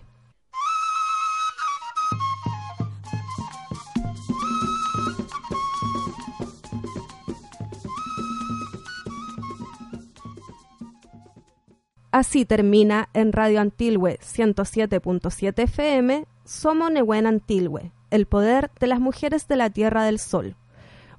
Así 12.13 12.47
termina 12.47 13.11
en 13.13 13.35
Radio 13.35 13.61
Antilwe 13.61 14.19
107.7 14.21 15.65
FM 15.65 16.25
Somo 16.47 16.89
Nehuen 16.89 17.27
Antilwe 17.27 17.93
el 18.11 18.27
poder 18.27 18.71
de 18.81 18.87
las 18.87 19.01
mujeres 19.01 19.49
de 19.49 19.57
la 19.57 19.71
Tierra 19.71 20.05
del 20.05 20.19
Sol, 20.19 20.57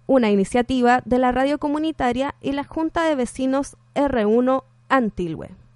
una 0.05 0.29
iniciativa 0.29 1.01
de 1.05 1.19
la 1.19 1.31
radio 1.31 1.57
comunitaria 1.59 2.35
y 2.41 2.53
la 2.53 2.63
Junta 2.63 3.03
de 3.03 3.15
Vecinos 3.15 3.77
R1 3.95 4.63
Antilwe. 4.89 5.66